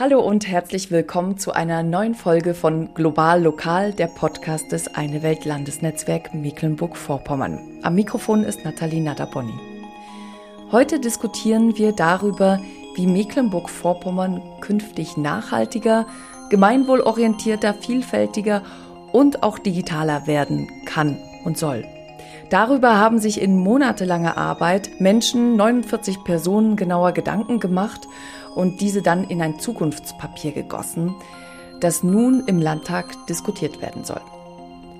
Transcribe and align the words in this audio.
Hallo 0.00 0.20
und 0.20 0.46
herzlich 0.46 0.92
willkommen 0.92 1.38
zu 1.38 1.50
einer 1.50 1.82
neuen 1.82 2.14
Folge 2.14 2.54
von 2.54 2.94
Global 2.94 3.42
Lokal, 3.42 3.92
der 3.92 4.06
Podcast 4.06 4.70
des 4.70 4.94
Eine 4.94 5.24
Welt 5.24 5.44
Landesnetzwerk 5.44 6.32
Mecklenburg-Vorpommern. 6.34 7.80
Am 7.82 7.96
Mikrofon 7.96 8.44
ist 8.44 8.64
Nathalie 8.64 9.02
Nadaboni. 9.02 9.54
Heute 10.70 11.00
diskutieren 11.00 11.76
wir 11.76 11.90
darüber, 11.90 12.60
wie 12.94 13.08
Mecklenburg-Vorpommern 13.08 14.40
künftig 14.60 15.16
nachhaltiger, 15.16 16.06
gemeinwohlorientierter, 16.48 17.74
vielfältiger 17.74 18.62
und 19.10 19.42
auch 19.42 19.58
digitaler 19.58 20.28
werden 20.28 20.68
kann 20.84 21.18
und 21.44 21.58
soll. 21.58 21.84
Darüber 22.50 22.98
haben 22.98 23.18
sich 23.18 23.40
in 23.40 23.58
monatelanger 23.58 24.38
Arbeit 24.38 25.00
Menschen, 25.00 25.56
49 25.56 26.22
Personen 26.22 26.76
genauer 26.76 27.10
Gedanken 27.10 27.58
gemacht 27.58 28.06
und 28.54 28.80
diese 28.80 29.02
dann 29.02 29.24
in 29.24 29.42
ein 29.42 29.58
Zukunftspapier 29.58 30.52
gegossen, 30.52 31.14
das 31.80 32.02
nun 32.02 32.44
im 32.46 32.60
Landtag 32.60 33.26
diskutiert 33.26 33.80
werden 33.80 34.04
soll. 34.04 34.20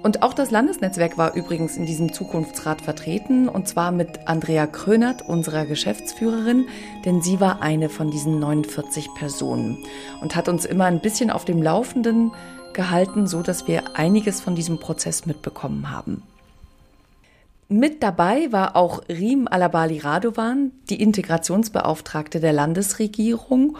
Und 0.02 0.22
auch 0.22 0.32
das 0.32 0.52
Landesnetzwerk 0.52 1.18
war 1.18 1.34
übrigens 1.34 1.76
in 1.76 1.84
diesem 1.84 2.12
Zukunftsrat 2.12 2.80
vertreten, 2.80 3.48
und 3.48 3.66
zwar 3.66 3.90
mit 3.90 4.28
Andrea 4.28 4.66
Krönert, 4.68 5.28
unserer 5.28 5.66
Geschäftsführerin, 5.66 6.66
denn 7.04 7.20
sie 7.20 7.40
war 7.40 7.62
eine 7.62 7.88
von 7.88 8.10
diesen 8.10 8.38
49 8.38 9.08
Personen 9.16 9.78
und 10.20 10.36
hat 10.36 10.48
uns 10.48 10.64
immer 10.64 10.84
ein 10.84 11.00
bisschen 11.00 11.30
auf 11.30 11.44
dem 11.44 11.62
Laufenden 11.62 12.32
gehalten, 12.74 13.26
so 13.26 13.42
dass 13.42 13.66
wir 13.66 13.96
einiges 13.96 14.40
von 14.40 14.54
diesem 14.54 14.78
Prozess 14.78 15.26
mitbekommen 15.26 15.90
haben. 15.90 16.22
Mit 17.70 18.02
dabei 18.02 18.50
war 18.50 18.76
auch 18.76 19.02
Rim 19.10 19.46
Alabali 19.46 19.98
Radovan, 19.98 20.72
die 20.88 21.02
Integrationsbeauftragte 21.02 22.40
der 22.40 22.54
Landesregierung. 22.54 23.76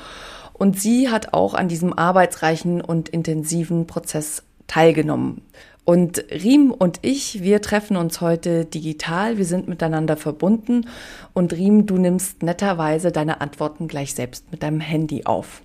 Und 0.53 0.79
sie 0.79 1.09
hat 1.09 1.33
auch 1.33 1.55
an 1.55 1.69
diesem 1.69 1.95
arbeitsreichen 1.95 2.83
und 2.83 3.09
intensiven 3.09 3.87
Prozess 3.87 4.43
teilgenommen. 4.67 5.41
Und 5.87 6.23
Riem 6.31 6.71
und 6.71 6.99
ich, 7.01 7.43
wir 7.43 7.63
treffen 7.63 7.97
uns 7.97 8.21
heute 8.21 8.67
digital, 8.67 9.39
wir 9.39 9.47
sind 9.47 9.69
miteinander 9.69 10.19
verbunden. 10.19 10.87
Und 11.33 11.55
Riem, 11.55 11.87
du 11.87 11.97
nimmst 11.97 12.43
netterweise 12.43 13.11
deine 13.11 13.41
Antworten 13.41 13.89
gleich 13.89 14.13
selbst 14.13 14.53
mit 14.53 14.63
deinem 14.63 14.81
Handy 14.81 15.25
auf. 15.25 15.63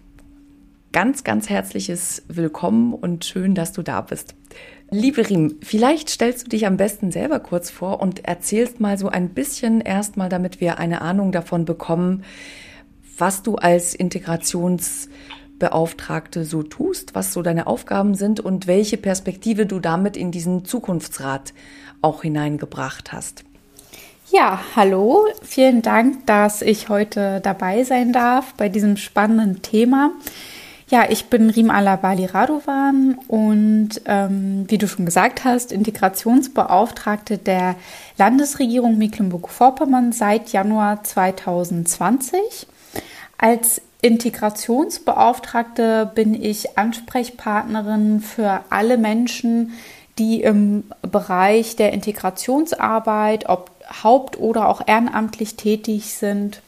Ganz, 0.93 1.25
ganz 1.25 1.49
herzliches 1.49 2.23
Willkommen 2.29 2.93
und 2.93 3.25
schön, 3.25 3.53
dass 3.53 3.73
du 3.73 3.81
da 3.81 3.99
bist. 3.99 4.35
Liebe 4.93 5.27
Riem, 5.27 5.57
vielleicht 5.63 6.11
stellst 6.11 6.45
du 6.45 6.49
dich 6.49 6.67
am 6.67 6.77
besten 6.77 7.11
selber 7.11 7.39
kurz 7.39 7.71
vor 7.71 7.99
und 7.99 8.25
erzählst 8.25 8.79
mal 8.79 8.99
so 8.99 9.09
ein 9.09 9.29
bisschen 9.29 9.81
erstmal, 9.81 10.29
damit 10.29 10.61
wir 10.61 10.77
eine 10.77 11.01
Ahnung 11.01 11.31
davon 11.31 11.65
bekommen, 11.65 12.23
was 13.17 13.41
du 13.41 13.55
als 13.55 13.95
Integrationsbeauftragte 13.95 16.45
so 16.45 16.61
tust, 16.61 17.15
was 17.15 17.33
so 17.33 17.41
deine 17.41 17.65
Aufgaben 17.65 18.13
sind 18.13 18.39
und 18.39 18.67
welche 18.67 18.97
Perspektive 18.97 19.65
du 19.65 19.79
damit 19.79 20.15
in 20.15 20.29
diesen 20.29 20.63
Zukunftsrat 20.63 21.55
auch 22.03 22.21
hineingebracht 22.21 23.11
hast. 23.11 23.45
Ja, 24.29 24.61
hallo, 24.75 25.25
vielen 25.41 25.81
Dank, 25.81 26.27
dass 26.27 26.61
ich 26.61 26.89
heute 26.89 27.41
dabei 27.41 27.83
sein 27.83 28.13
darf 28.13 28.53
bei 28.53 28.69
diesem 28.69 28.97
spannenden 28.97 29.63
Thema. 29.63 30.11
Ja, 30.89 31.05
ich 31.09 31.25
bin 31.25 31.49
Rim 31.49 31.69
Alabali 31.69 32.25
Radovan 32.25 33.17
und 33.27 34.01
ähm, 34.05 34.65
wie 34.67 34.77
du 34.77 34.87
schon 34.87 35.05
gesagt 35.05 35.43
hast, 35.45 35.71
Integrationsbeauftragte 35.71 37.37
der 37.37 37.75
Landesregierung 38.17 38.97
Mecklenburg-Vorpommern 38.97 40.11
seit 40.11 40.51
Januar 40.51 41.03
2020. 41.03 42.67
Als 43.37 43.81
Integrationsbeauftragte 44.01 46.11
bin 46.13 46.41
ich 46.41 46.77
Ansprechpartnerin 46.77 48.19
für 48.19 48.59
alle 48.69 48.97
Menschen, 48.97 49.71
die 50.19 50.41
im 50.41 50.83
Bereich 51.01 51.77
der 51.77 51.93
Integrationsarbeit, 51.93 53.47
ob 53.47 53.71
haupt- 54.03 54.37
oder 54.37 54.67
auch 54.67 54.81
ehrenamtlich 54.85 55.55
tätig 55.55 56.15
sind 56.15 56.61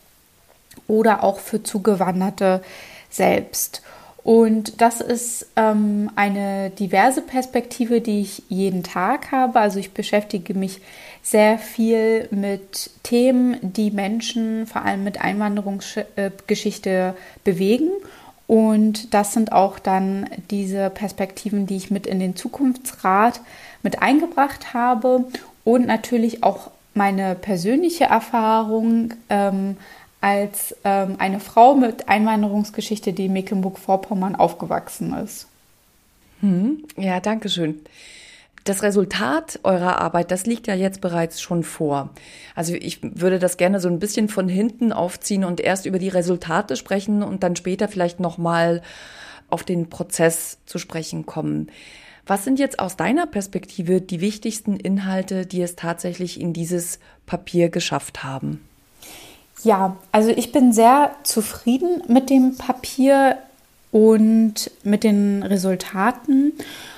oder 0.88 1.24
auch 1.24 1.40
für 1.40 1.62
Zugewanderte 1.62 2.64
selbst. 3.10 3.82
Und 4.26 4.82
das 4.82 5.02
ist 5.02 5.52
ähm, 5.56 6.10
eine 6.16 6.72
diverse 6.72 7.22
Perspektive, 7.22 8.02
die 8.02 8.22
ich 8.22 8.42
jeden 8.50 8.82
Tag 8.82 9.32
habe. 9.32 9.60
Also 9.60 9.78
ich 9.78 9.92
beschäftige 9.92 10.56
mich 10.56 10.82
sehr 11.22 11.60
viel 11.60 12.28
mit 12.32 12.90
Themen, 13.04 13.60
die 13.62 13.92
Menschen 13.92 14.66
vor 14.66 14.82
allem 14.82 15.04
mit 15.04 15.22
Einwanderungsgeschichte 15.22 17.16
bewegen. 17.44 17.92
Und 18.48 19.14
das 19.14 19.34
sind 19.34 19.52
auch 19.52 19.78
dann 19.78 20.28
diese 20.50 20.90
Perspektiven, 20.90 21.68
die 21.68 21.78
ich 21.78 21.92
mit 21.92 22.08
in 22.08 22.20
den 22.20 22.36
Zukunftsrat 22.36 23.42
mit 23.84 24.02
eingebracht 24.02 24.74
habe 24.74 25.26
und 25.64 25.86
natürlich 25.86 26.44
auch 26.44 26.72
meine 26.96 27.36
persönliche 27.36 28.06
Erfahrung 28.06 29.14
ähm, 29.30 29.78
als 30.26 30.76
ähm, 30.84 31.18
eine 31.20 31.40
Frau 31.40 31.76
mit 31.76 32.10
Einwanderungsgeschichte, 32.10 33.14
die 33.14 33.28
in 33.28 33.34
Mecklenburg-Vorpommern 33.34 34.36
aufgewachsen 34.36 35.14
ist. 35.14 35.46
Hm, 36.40 36.84
ja, 36.98 37.20
danke 37.20 37.48
schön. 37.48 37.82
Das 38.64 38.82
Resultat 38.82 39.60
eurer 39.62 40.02
Arbeit, 40.02 40.32
das 40.32 40.48
liegt 40.48 40.66
ja 40.66 40.74
jetzt 40.74 41.00
bereits 41.00 41.42
schon 41.42 41.62
vor. 41.62 42.10
Also 42.56 42.74
ich 42.74 43.02
würde 43.04 43.38
das 43.38 43.58
gerne 43.58 43.80
so 43.80 43.88
ein 43.88 44.00
bisschen 44.00 44.28
von 44.28 44.50
hinten 44.50 44.92
aufziehen 44.92 45.44
und 45.44 45.62
erst 45.62 45.86
über 45.86 46.00
die 46.00 46.10
Resultate 46.10 46.76
sprechen 46.76 47.22
und 47.22 47.44
dann 47.44 47.56
später 47.56 47.88
vielleicht 47.88 48.20
nochmal 48.20 48.82
auf 49.52 49.64
den 49.64 49.90
Prozess 49.90 50.58
zu 50.66 50.80
sprechen 50.80 51.28
kommen. 51.28 51.68
Was 52.26 52.44
sind 52.44 52.58
jetzt 52.58 52.80
aus 52.80 52.98
deiner 52.98 53.28
Perspektive 53.28 54.02
die 54.02 54.22
wichtigsten 54.22 54.76
Inhalte, 54.78 55.46
die 55.46 55.62
es 55.62 55.76
tatsächlich 55.76 56.42
in 56.42 56.52
dieses 56.52 56.98
Papier 57.28 57.70
geschafft 57.70 58.24
haben? 58.24 58.68
Ja, 59.64 59.96
also 60.12 60.30
ich 60.30 60.52
bin 60.52 60.74
sehr 60.74 61.12
zufrieden 61.24 62.04
mit 62.08 62.30
dem 62.30 62.56
Papier 62.58 63.38
und 63.92 64.70
mit 64.84 65.04
den 65.04 65.42
Resultaten. 65.44 66.54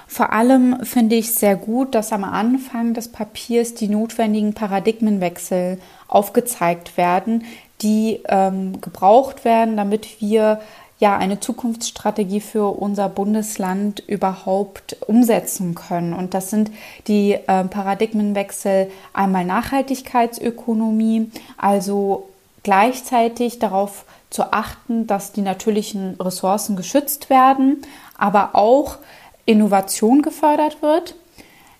Vor 0.07 0.34
allem 0.34 0.84
finde 0.84 1.16
ich 1.16 1.34
sehr 1.34 1.56
gut, 1.56 1.94
dass 1.94 2.12
am 2.12 2.23
Anfang 2.23 2.94
des 2.94 3.09
Papiers 3.09 3.73
die 3.73 3.90
notwendigen 3.90 4.53
Paradigmenwechsel 4.53 5.79
aufgezeigt 6.07 6.97
werden, 6.97 7.44
die 7.81 8.22
ähm, 8.28 8.81
gebraucht 8.81 9.45
werden, 9.45 9.78
damit 9.78 10.19
wir 10.22 10.62
ja 11.00 11.16
eine 11.16 11.39
Zukunftsstrategie 11.39 12.39
für 12.39 12.68
unser 12.79 13.09
Bundesland 13.09 14.01
überhaupt 14.07 14.97
umsetzen 15.06 15.75
können. 15.75 16.13
Und 16.13 16.34
das 16.34 16.50
sind 16.50 16.72
die 17.07 17.34
äh, 17.34 17.63
Paradigmenwechsel 17.66 18.89
einmal 19.13 19.45
Nachhaltigkeitsökonomie, 19.45 21.29
also 21.57 22.28
gleichzeitig 22.67 23.59
darauf 23.59 24.03
zu 24.29 24.51
achten, 24.51 25.07
dass 25.07 25.31
die 25.31 25.41
natürlichen 25.41 26.16
Ressourcen 26.19 26.75
geschützt 26.75 27.29
werden, 27.29 27.81
aber 28.17 28.55
auch 28.55 28.97
Innovation 29.45 30.22
gefördert 30.22 30.81
wird. 30.81 31.16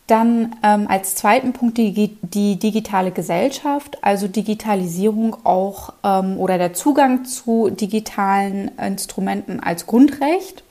Dann 0.08 0.56
ähm, 0.64 0.86
als 0.88 1.16
zweiten 1.16 1.52
Punkt 1.52 1.78
die, 1.78 2.16
die, 2.22 2.56
digitale 2.56 3.12
Gesellschaft, 3.12 4.02
also 4.02 4.30
Digitalisierung 4.30 5.36
auch 5.46 5.92
ähm, 6.06 6.38
oder 6.38 6.58
der 6.58 6.72
Zugang 6.72 7.26
zu 7.26 7.70
digitalen 7.70 8.72
Instrumenten 8.78 9.60
als 9.60 9.88
Grundrecht. 9.88 10.64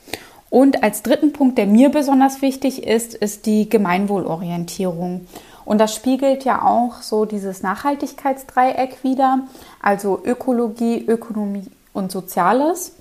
Und 0.49 0.83
als 0.83 1.03
dritten 1.03 1.35
Punkt, 1.35 1.59
der 1.59 1.67
mir 1.67 1.91
besonders 1.91 2.41
wichtig 2.41 2.87
ist, 2.87 3.13
ist 3.13 3.45
die 3.45 3.69
Gemeinwohlorientierung. 3.69 5.27
Und 5.67 5.79
das 5.79 5.95
spiegelt 5.95 6.45
ja 6.45 6.63
auch 6.63 7.03
so 7.03 7.27
dieses 7.27 7.63
Nachhaltigkeitsdreieck 7.63 9.03
wieder, 9.03 9.41
also 9.83 10.23
Ökologie, 10.25 11.05
Ökonomie 11.07 11.67
und 11.93 12.11
Soziales. 12.11 12.93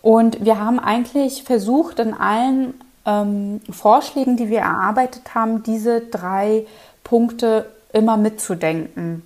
Und 0.00 0.44
wir 0.44 0.58
haben 0.58 0.78
eigentlich 0.78 1.42
versucht, 1.42 1.98
in 1.98 2.14
allen 2.14 2.74
ähm, 3.04 3.60
Vorschlägen, 3.68 4.36
die 4.36 4.48
wir 4.48 4.60
erarbeitet 4.60 5.34
haben, 5.34 5.64
diese 5.64 6.00
drei 6.00 6.64
Punkte 7.02 7.66
immer 7.92 8.16
mitzudenken. 8.16 9.22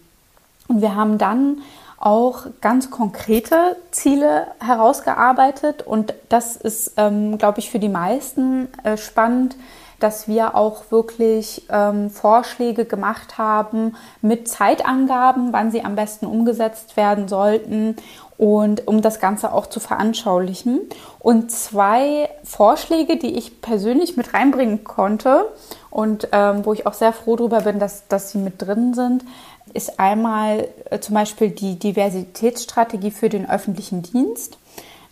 Und 0.67 0.81
wir 0.81 0.95
haben 0.95 1.19
dann 1.19 1.59
auch 1.99 2.47
ganz 2.61 2.91
konkrete 2.91 3.77
Ziele 3.91 4.47
herausgearbeitet 4.61 5.83
und 5.83 6.15
das 6.29 6.57
ist, 6.57 6.93
ähm, 6.97 7.39
glaube 7.39 7.59
ich, 7.59 7.71
für 7.71 7.79
die 7.79 7.89
meisten 7.89 8.69
äh, 8.85 8.97
spannend, 8.97 9.57
dass 9.99 10.29
wir 10.29 10.55
auch 10.55 10.91
wirklich 10.91 11.67
ähm, 11.71 12.11
Vorschläge 12.11 12.85
gemacht 12.85 13.39
haben 13.39 13.97
mit 14.21 14.49
Zeitangaben, 14.49 15.53
wann 15.53 15.71
sie 15.71 15.85
am 15.85 15.97
besten 15.97 16.27
umgesetzt 16.27 16.97
werden 16.97 17.29
sollten 17.29 17.97
und 18.39 18.87
um 18.87 19.01
das 19.01 19.21
Ganze 19.21 19.53
auch 19.53 19.67
zu 19.67 19.81
veranschaulichen. 19.81 20.81
Und 21.19 21.51
zwei 21.51 22.29
Vorschläge, 22.45 23.17
die 23.17 23.37
ich 23.37 23.61
persönlich 23.61 24.17
mit 24.17 24.35
reinbringen 24.35 24.85
konnte 24.85 25.47
und 25.91 26.29
ähm, 26.33 26.67
wo 26.67 26.73
ich 26.73 26.87
auch 26.87 26.95
sehr 26.95 27.13
froh 27.13 27.37
darüber 27.37 27.63
bin, 27.63 27.79
dass, 27.79 28.07
dass 28.09 28.31
sie 28.31 28.39
mit 28.39 28.61
drin 28.61 28.93
sind, 28.93 29.25
ist 29.73 29.99
einmal 29.99 30.69
äh, 30.91 31.01
zum 31.01 31.15
Beispiel 31.15 31.51
die 31.51 31.79
Diversitätsstrategie 31.79 33.11
für 33.11 33.29
den 33.29 33.49
öffentlichen 33.49 34.03
Dienst. 34.03 34.59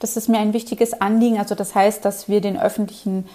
Das 0.00 0.16
ist 0.18 0.28
mir 0.28 0.38
ein 0.38 0.52
wichtiges 0.52 1.00
Anliegen. 1.00 1.38
Also 1.38 1.54
das 1.54 1.74
heißt, 1.74 2.04
dass 2.04 2.28
wir 2.28 2.40
den 2.40 2.60
öffentlichen 2.60 3.26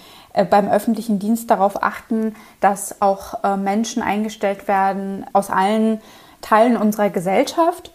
beim 0.50 0.70
öffentlichen 0.70 1.20
Dienst 1.20 1.50
darauf 1.50 1.82
achten, 1.82 2.36
dass 2.60 3.02
auch 3.02 3.44
äh, 3.44 3.58
Menschen 3.58 4.04
eingestellt 4.04 4.68
werden 4.68 5.26
aus 5.34 5.50
allen 5.50 6.02
Teilen 6.42 6.78
unserer 6.78 7.10
Gesellschaft. 7.10 7.92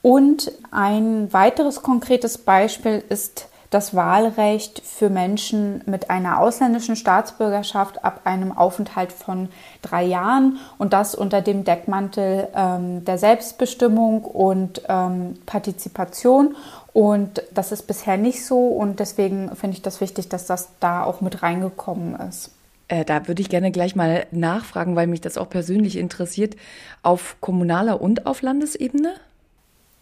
Und 0.00 0.50
ein 0.70 1.32
weiteres 1.32 1.82
konkretes 1.82 2.38
Beispiel 2.38 3.04
ist 3.08 3.48
das 3.72 3.96
Wahlrecht 3.96 4.82
für 4.84 5.08
Menschen 5.08 5.80
mit 5.86 6.10
einer 6.10 6.40
ausländischen 6.40 6.94
Staatsbürgerschaft 6.94 8.04
ab 8.04 8.20
einem 8.24 8.52
Aufenthalt 8.56 9.12
von 9.12 9.48
drei 9.80 10.04
Jahren 10.04 10.58
und 10.76 10.92
das 10.92 11.14
unter 11.14 11.40
dem 11.40 11.64
Deckmantel 11.64 12.48
ähm, 12.54 13.02
der 13.06 13.16
Selbstbestimmung 13.16 14.24
und 14.24 14.82
ähm, 14.88 15.38
Partizipation. 15.46 16.54
Und 16.92 17.42
das 17.52 17.72
ist 17.72 17.86
bisher 17.86 18.16
nicht 18.16 18.44
so 18.44 18.68
und 18.68 19.00
deswegen 19.00 19.54
finde 19.56 19.76
ich 19.76 19.82
das 19.82 20.00
wichtig, 20.00 20.28
dass 20.28 20.46
das 20.46 20.68
da 20.78 21.04
auch 21.04 21.20
mit 21.20 21.42
reingekommen 21.42 22.16
ist. 22.28 22.50
Äh, 22.88 23.06
da 23.06 23.26
würde 23.26 23.40
ich 23.40 23.48
gerne 23.48 23.70
gleich 23.70 23.96
mal 23.96 24.26
nachfragen, 24.30 24.94
weil 24.96 25.06
mich 25.06 25.22
das 25.22 25.38
auch 25.38 25.48
persönlich 25.48 25.96
interessiert. 25.96 26.56
Auf 27.02 27.36
kommunaler 27.40 28.02
und 28.02 28.26
auf 28.26 28.42
Landesebene? 28.42 29.14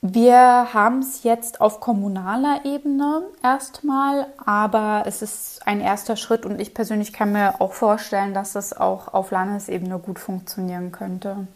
Wir 0.03 0.73
haben 0.73 1.01
es 1.01 1.25
jetzt 1.25 1.61
auf 1.61 1.79
kommunaler 1.79 2.63
Ebene 2.65 3.23
erstmal, 3.43 4.27
aber 4.45 5.05
es 5.07 5.21
ist 5.21 5.61
ein 5.67 5.83
erster 5.83 6.17
Schritt 6.17 6.47
und 6.47 6.59
ich 6.59 6.73
persönlich 6.73 7.13
kann 7.13 7.33
mir 7.33 7.61
auch 7.61 7.75
vorstellen, 7.75 8.33
dass 8.33 8.55
es 8.55 8.73
auch 8.73 9.13
auf 9.13 9.31
Landesebene 9.31 9.99
gut 9.99 10.19
funktionieren 10.19 10.91
könnte. 10.91 11.47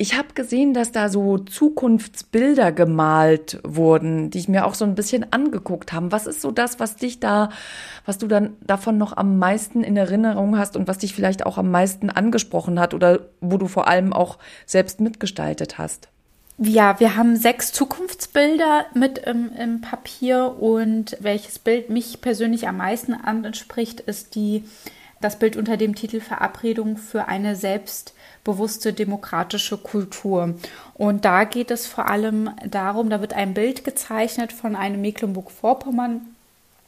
Ich 0.00 0.16
habe 0.16 0.28
gesehen, 0.32 0.72
dass 0.72 0.92
da 0.92 1.10
so 1.10 1.36
Zukunftsbilder 1.36 2.72
gemalt 2.72 3.60
wurden, 3.64 4.30
die 4.30 4.38
ich 4.38 4.48
mir 4.48 4.64
auch 4.64 4.72
so 4.72 4.86
ein 4.86 4.94
bisschen 4.94 5.30
angeguckt 5.30 5.92
habe. 5.92 6.10
Was 6.10 6.26
ist 6.26 6.40
so 6.40 6.50
das, 6.50 6.80
was 6.80 6.96
dich 6.96 7.20
da, 7.20 7.50
was 8.06 8.16
du 8.16 8.26
dann 8.26 8.56
davon 8.62 8.96
noch 8.96 9.18
am 9.18 9.36
meisten 9.36 9.84
in 9.84 9.98
Erinnerung 9.98 10.56
hast 10.56 10.74
und 10.74 10.88
was 10.88 10.96
dich 10.96 11.14
vielleicht 11.14 11.44
auch 11.44 11.58
am 11.58 11.70
meisten 11.70 12.08
angesprochen 12.08 12.80
hat 12.80 12.94
oder 12.94 13.26
wo 13.42 13.58
du 13.58 13.66
vor 13.66 13.88
allem 13.88 14.14
auch 14.14 14.38
selbst 14.64 15.00
mitgestaltet 15.00 15.76
hast? 15.76 16.08
Ja, 16.56 16.98
wir 16.98 17.16
haben 17.16 17.36
sechs 17.36 17.70
Zukunftsbilder 17.70 18.86
mit 18.94 19.18
im, 19.18 19.50
im, 19.54 19.82
Papier 19.82 20.56
und 20.58 21.14
welches 21.20 21.58
Bild 21.58 21.90
mich 21.90 22.22
persönlich 22.22 22.66
am 22.66 22.78
meisten 22.78 23.12
anspricht, 23.12 24.00
ist 24.00 24.34
die, 24.34 24.64
das 25.20 25.38
Bild 25.38 25.56
unter 25.56 25.76
dem 25.76 25.94
Titel 25.94 26.20
Verabredung 26.20 26.96
für 26.96 27.28
eine 27.28 27.54
selbstbewusste 27.54 28.92
demokratische 28.92 29.76
Kultur. 29.76 30.54
Und 30.94 31.24
da 31.24 31.44
geht 31.44 31.70
es 31.70 31.86
vor 31.86 32.08
allem 32.08 32.50
darum, 32.66 33.10
da 33.10 33.20
wird 33.20 33.34
ein 33.34 33.54
Bild 33.54 33.84
gezeichnet 33.84 34.52
von 34.52 34.74
einem 34.74 35.00
Mecklenburg-Vorpommern, 35.02 36.22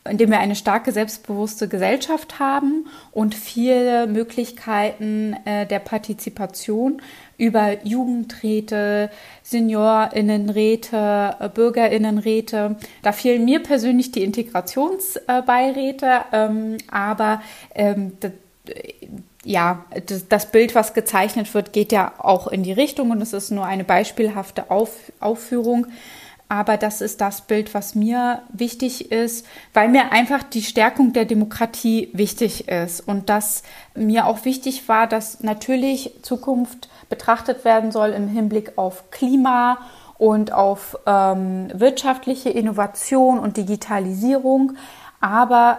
in 0.08 0.19
dem 0.19 0.31
wir 0.31 0.40
eine 0.40 0.56
starke, 0.56 0.90
selbstbewusste 0.90 1.69
Gesellschaft 1.69 2.40
haben 2.40 2.87
und 3.12 3.34
viele 3.37 4.08
Möglichkeiten 4.08 5.37
äh, 5.44 5.64
der 5.66 5.78
Partizipation 5.78 7.00
über 7.38 7.84
Jugendräte, 7.84 9.10
Seniorinnenräte, 9.44 11.37
äh, 11.38 11.49
Bürgerinnenräte. 11.49 12.76
Da 13.02 13.12
fehlen 13.12 13.44
mir 13.44 13.62
persönlich 13.62 14.10
die 14.10 14.25
Integrationsbeiräte, 14.25 16.20
ähm, 16.32 16.78
aber 16.90 17.40
ähm, 17.75 18.12
das, 18.19 18.32
ja, 19.44 19.84
das, 20.28 20.50
Bild, 20.50 20.75
was 20.75 20.94
gezeichnet 20.94 21.52
wird, 21.54 21.72
geht 21.72 21.93
ja 21.93 22.12
auch 22.19 22.46
in 22.46 22.62
die 22.62 22.72
Richtung 22.72 23.10
und 23.10 23.20
es 23.20 23.32
ist 23.32 23.50
nur 23.50 23.66
eine 23.66 23.84
beispielhafte 23.84 24.70
Auf, 24.70 25.12
Aufführung 25.19 25.87
aber 26.52 26.76
das 26.76 27.00
ist 27.00 27.22
das 27.22 27.40
Bild, 27.40 27.72
was 27.72 27.94
mir 27.94 28.43
wichtig 28.52 29.10
ist, 29.10 29.46
weil 29.72 29.88
mir 29.88 30.12
einfach 30.12 30.43
die 30.43 30.60
Stärkung 30.60 31.14
der 31.14 31.25
Demokratie 31.25 32.10
wichtig 32.12 32.69
ist 32.69 33.00
und 33.00 33.31
dass 33.31 33.62
mir 33.94 34.26
auch 34.26 34.44
wichtig 34.44 34.87
war, 34.87 35.06
dass 35.06 35.43
natürlich 35.43 36.12
Zukunft 36.20 36.90
betrachtet 37.08 37.64
werden 37.64 37.90
soll 37.90 38.10
im 38.10 38.28
Hinblick 38.28 38.76
auf 38.76 39.10
Klima 39.10 39.78
und 40.19 40.52
auf 40.52 40.99
ähm, 41.06 41.69
wirtschaftliche 41.72 42.50
Innovation 42.50 43.38
und 43.38 43.56
Digitalisierung, 43.56 44.75
aber 45.22 45.78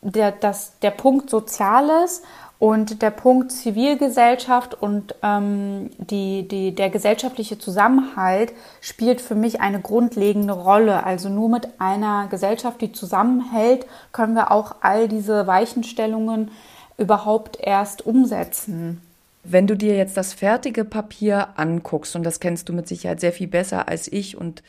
der, 0.00 0.32
das, 0.32 0.78
der 0.80 0.92
Punkt 0.92 1.28
Soziales 1.28 2.22
und 2.58 3.02
der 3.02 3.10
Punkt 3.10 3.52
Zivilgesellschaft 3.52 4.80
und 4.80 5.14
ähm, 5.22 5.90
die, 5.98 6.46
die, 6.48 6.74
der 6.74 6.88
gesellschaftliche 6.88 7.58
Zusammenhalt 7.58 8.52
spielt 8.80 9.20
für 9.20 9.34
mich 9.34 9.60
eine 9.60 9.80
grundlegende 9.80 10.54
Rolle. 10.54 11.04
Also 11.04 11.28
nur 11.28 11.48
mit 11.48 11.68
einer 11.78 12.28
Gesellschaft, 12.28 12.80
die 12.80 12.92
zusammenhält, 12.92 13.86
können 14.12 14.34
wir 14.34 14.50
auch 14.50 14.76
all 14.80 15.08
diese 15.08 15.46
Weichenstellungen 15.46 16.50
überhaupt 16.96 17.58
erst 17.60 18.06
umsetzen. 18.06 19.00
Wenn 19.42 19.66
du 19.66 19.76
dir 19.76 19.96
jetzt 19.96 20.16
das 20.16 20.32
fertige 20.32 20.84
Papier 20.84 21.48
anguckst, 21.56 22.16
und 22.16 22.22
das 22.22 22.40
kennst 22.40 22.68
du 22.68 22.72
mit 22.72 22.88
Sicherheit 22.88 23.20
sehr 23.20 23.32
viel 23.32 23.48
besser 23.48 23.88
als 23.88 24.10
ich 24.10 24.38
und 24.38 24.62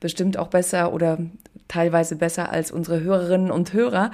bestimmt 0.00 0.36
auch 0.36 0.48
besser 0.48 0.92
oder 0.92 1.18
teilweise 1.68 2.16
besser 2.16 2.50
als 2.50 2.72
unsere 2.72 3.00
Hörerinnen 3.00 3.50
und 3.50 3.72
Hörer. 3.72 4.10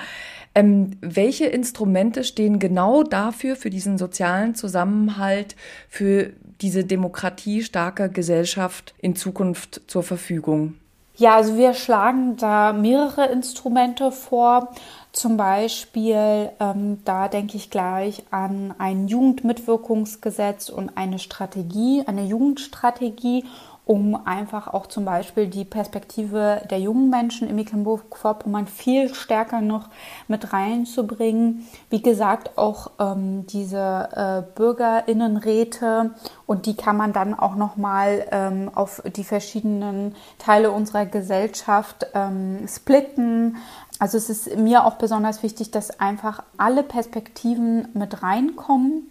Ähm, 0.54 0.92
welche 1.00 1.46
Instrumente 1.46 2.22
stehen 2.22 2.58
genau 2.58 3.02
dafür, 3.02 3.56
für 3.56 3.70
diesen 3.70 3.98
sozialen 3.98 4.54
Zusammenhalt, 4.54 5.56
für 5.88 6.32
diese 6.60 6.84
demokratiestarke 6.84 8.08
Gesellschaft 8.08 8.94
in 8.98 9.16
Zukunft 9.16 9.82
zur 9.86 10.02
Verfügung? 10.02 10.74
Ja, 11.16 11.36
also 11.36 11.56
wir 11.56 11.74
schlagen 11.74 12.36
da 12.36 12.72
mehrere 12.72 13.26
Instrumente 13.26 14.10
vor. 14.10 14.70
Zum 15.12 15.36
Beispiel, 15.36 16.50
ähm, 16.58 16.98
da 17.04 17.28
denke 17.28 17.56
ich 17.56 17.70
gleich 17.70 18.24
an 18.32 18.74
ein 18.78 19.06
Jugendmitwirkungsgesetz 19.06 20.70
und 20.70 20.96
eine 20.96 21.20
Strategie, 21.20 22.02
eine 22.06 22.24
Jugendstrategie 22.24 23.44
um 23.86 24.18
einfach 24.26 24.72
auch 24.72 24.86
zum 24.86 25.04
Beispiel 25.04 25.46
die 25.46 25.66
Perspektive 25.66 26.62
der 26.70 26.80
jungen 26.80 27.10
Menschen 27.10 27.48
in 27.48 27.56
Mecklenburg-Vorpommern 27.56 28.66
viel 28.66 29.14
stärker 29.14 29.60
noch 29.60 29.90
mit 30.26 30.54
reinzubringen. 30.54 31.68
Wie 31.90 32.00
gesagt, 32.00 32.56
auch 32.56 32.92
ähm, 32.98 33.46
diese 33.46 34.08
äh, 34.12 34.56
Bürgerinnenräte 34.56 36.14
und 36.46 36.64
die 36.64 36.76
kann 36.76 36.96
man 36.96 37.12
dann 37.12 37.34
auch 37.34 37.56
nochmal 37.56 38.26
ähm, 38.30 38.70
auf 38.74 39.02
die 39.04 39.24
verschiedenen 39.24 40.14
Teile 40.38 40.70
unserer 40.70 41.04
Gesellschaft 41.04 42.06
ähm, 42.14 42.66
splitten. 42.66 43.58
Also 43.98 44.16
es 44.16 44.30
ist 44.30 44.56
mir 44.56 44.86
auch 44.86 44.94
besonders 44.94 45.42
wichtig, 45.42 45.70
dass 45.72 46.00
einfach 46.00 46.42
alle 46.56 46.82
Perspektiven 46.84 47.88
mit 47.92 48.22
reinkommen 48.22 49.10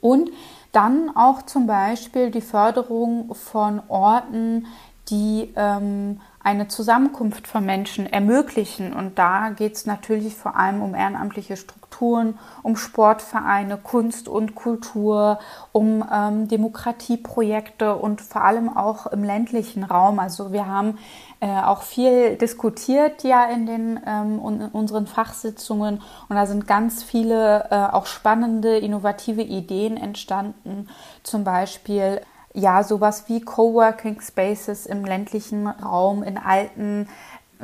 und 0.00 0.30
dann 0.72 1.14
auch 1.16 1.42
zum 1.42 1.66
Beispiel 1.66 2.30
die 2.30 2.40
Förderung 2.40 3.34
von 3.34 3.82
Orten, 3.88 4.66
die 5.08 5.52
ähm, 5.56 6.20
eine 6.42 6.68
Zusammenkunft 6.68 7.46
von 7.46 7.64
Menschen 7.64 8.06
ermöglichen. 8.06 8.92
Und 8.92 9.18
da 9.18 9.50
geht 9.50 9.74
es 9.74 9.86
natürlich 9.86 10.34
vor 10.34 10.56
allem 10.56 10.82
um 10.82 10.94
ehrenamtliche 10.94 11.56
Strukturen, 11.56 11.89
um 12.00 12.76
Sportvereine, 12.76 13.76
Kunst 13.76 14.28
und 14.28 14.54
Kultur, 14.54 15.38
um 15.72 16.04
ähm, 16.12 16.48
Demokratieprojekte 16.48 17.96
und 17.96 18.20
vor 18.20 18.42
allem 18.44 18.74
auch 18.74 19.06
im 19.06 19.22
ländlichen 19.22 19.84
Raum. 19.84 20.18
Also 20.18 20.52
wir 20.52 20.66
haben 20.66 20.98
äh, 21.40 21.46
auch 21.46 21.82
viel 21.82 22.36
diskutiert 22.36 23.22
ja 23.22 23.44
in 23.44 23.66
den 23.66 24.00
ähm, 24.06 24.40
in 24.46 24.68
unseren 24.72 25.06
Fachsitzungen 25.06 26.02
und 26.28 26.36
da 26.36 26.46
sind 26.46 26.66
ganz 26.66 27.02
viele 27.02 27.68
äh, 27.70 27.94
auch 27.94 28.06
spannende, 28.06 28.78
innovative 28.78 29.42
Ideen 29.42 29.96
entstanden. 29.96 30.88
Zum 31.22 31.44
Beispiel 31.44 32.20
ja, 32.52 32.82
sowas 32.82 33.28
wie 33.28 33.40
Coworking 33.40 34.20
Spaces 34.20 34.86
im 34.86 35.04
ländlichen 35.04 35.68
Raum, 35.68 36.22
in 36.22 36.36
alten, 36.36 37.08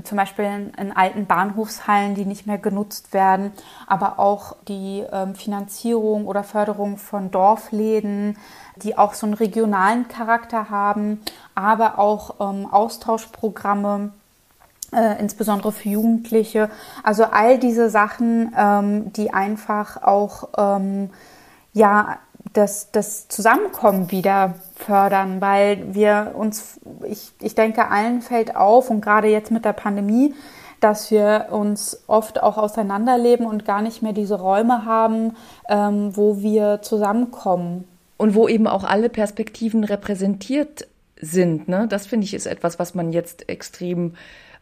zum 0.05 0.17
Beispiel 0.17 0.45
in, 0.45 0.71
in 0.75 0.93
alten 0.93 1.27
Bahnhofshallen, 1.27 2.15
die 2.15 2.25
nicht 2.25 2.47
mehr 2.47 2.59
genutzt 2.59 3.13
werden, 3.13 3.53
aber 3.87 4.19
auch 4.19 4.57
die 4.69 5.05
ähm, 5.13 5.35
Finanzierung 5.35 6.27
oder 6.27 6.45
Förderung 6.45 6.97
von 6.97 7.31
Dorfläden, 7.31 8.37
die 8.77 8.99
auch 8.99 9.15
so 9.15 9.27
einen 9.27 9.35
regionalen 9.35 10.09
Charakter 10.09 10.71
haben, 10.71 11.21
aber 11.55 11.99
auch 11.99 12.37
ähm, 12.41 12.67
Austauschprogramme. 12.67 14.13
Äh, 14.93 15.19
insbesondere 15.19 15.73
für 15.73 15.89
Jugendliche. 15.89 16.71
Also 17.03 17.25
all 17.25 17.59
diese 17.59 17.91
Sachen, 17.91 18.55
ähm, 18.57 19.13
die 19.15 19.35
einfach 19.35 20.01
auch 20.05 20.49
ähm, 20.57 21.11
ja 21.73 22.19
das, 22.53 22.91
das 22.93 23.29
Zusammenkommen 23.29 24.11
wieder 24.11 24.55
fördern, 24.75 25.41
weil 25.41 25.95
wir 25.95 26.35
uns, 26.37 26.81
ich, 27.05 27.31
ich 27.41 27.55
denke, 27.55 27.91
allen 27.91 28.23
fällt 28.23 28.57
auf 28.57 28.91
und 28.91 29.01
gerade 29.01 29.29
jetzt 29.29 29.51
mit 29.51 29.65
der 29.65 29.73
Pandemie, 29.73 30.35
dass 30.81 31.11
wir 31.11 31.49
uns 31.51 32.05
oft 32.07 32.43
auch 32.43 32.59
auseinanderleben 32.59 33.47
und 33.47 33.65
gar 33.65 33.83
nicht 33.83 34.03
mehr 34.03 34.13
diese 34.13 34.39
Räume 34.39 34.85
haben, 34.85 35.37
ähm, 35.69 36.17
wo 36.17 36.41
wir 36.41 36.83
zusammenkommen. 36.83 37.85
Und 38.19 38.35
wo 38.35 38.49
eben 38.49 38.67
auch 38.67 38.85
alle 38.85 39.11
Perspektiven 39.11 39.85
repräsentiert 39.85 40.89
sind. 41.21 41.69
Ne? 41.69 41.87
Das 41.87 42.07
finde 42.07 42.25
ich 42.25 42.33
ist 42.33 42.47
etwas, 42.47 42.79
was 42.79 42.95
man 42.95 43.13
jetzt 43.13 43.51
extrem 43.51 44.15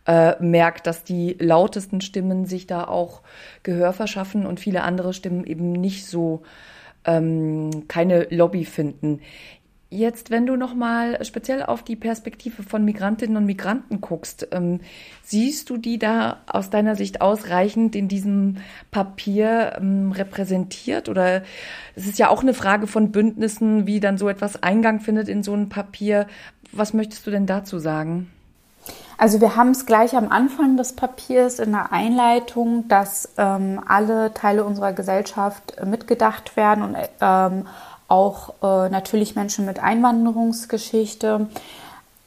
äh, 0.07 0.35
merkt, 0.43 0.87
dass 0.87 1.05
die 1.05 1.37
lautesten 1.39 2.01
Stimmen 2.01 2.47
sich 2.47 2.67
da 2.67 2.85
auch 2.85 3.21
Gehör 3.63 3.93
verschaffen 3.93 4.45
und 4.45 4.59
viele 4.59 4.83
andere 4.83 5.15
Stimmen 5.15 5.45
eben 5.45 5.73
nicht 5.73 6.07
so 6.07 6.43
ähm, 7.05 7.85
keine 7.89 8.27
Lobby 8.31 8.65
finden. 8.65 9.21
Jetzt, 9.97 10.31
wenn 10.31 10.45
du 10.45 10.57
nochmal 10.57 11.25
speziell 11.25 11.63
auf 11.63 11.85
die 11.85 11.95
Perspektive 11.95 12.65
von 12.65 12.85
Migrantinnen 12.85 13.37
und 13.37 13.47
Migranten 13.47 14.01
guckst, 14.01 14.49
ähm, 14.51 14.81
siehst 15.23 15.71
du 15.71 15.77
die 15.77 16.01
da 16.01 16.41
aus 16.49 16.69
deiner 16.69 16.97
Sicht 16.97 17.21
ausreichend 17.21 17.95
in 17.95 18.09
diesem 18.09 18.57
Papier 18.91 19.75
ähm, 19.79 20.11
repräsentiert? 20.11 21.09
Oder 21.09 21.45
es 21.95 22.09
ist 22.09 22.19
ja 22.19 22.29
auch 22.29 22.43
eine 22.43 22.55
Frage 22.55 22.89
von 22.89 23.13
Bündnissen, 23.13 23.87
wie 23.87 24.01
dann 24.01 24.19
so 24.19 24.29
etwas 24.29 24.65
Eingang 24.65 24.99
findet 24.99 25.29
in 25.29 25.45
so 25.45 25.55
ein 25.55 25.69
Papier. 25.69 26.27
Was 26.73 26.93
möchtest 26.93 27.25
du 27.29 27.31
denn 27.31 27.47
dazu 27.47 27.79
sagen? 27.79 28.34
Also 29.17 29.41
wir 29.41 29.57
haben 29.57 29.71
es 29.71 29.87
gleich 29.87 30.17
am 30.17 30.31
Anfang 30.31 30.77
des 30.77 30.95
Papiers 30.95 31.59
in 31.59 31.73
der 31.73 31.93
Einleitung, 31.93 32.89
dass 32.89 33.29
ähm, 33.39 33.81
alle 33.87 34.35
Teile 34.35 34.65
unserer 34.65 34.93
Gesellschaft 34.93 35.77
mitgedacht 35.85 36.57
werden 36.57 36.83
und 36.83 36.97
ähm, 37.21 37.67
auch 38.09 38.55
äh, 38.63 38.89
natürlich 38.91 39.35
Menschen 39.35 39.67
mit 39.67 39.79
Einwanderungsgeschichte. 39.83 41.47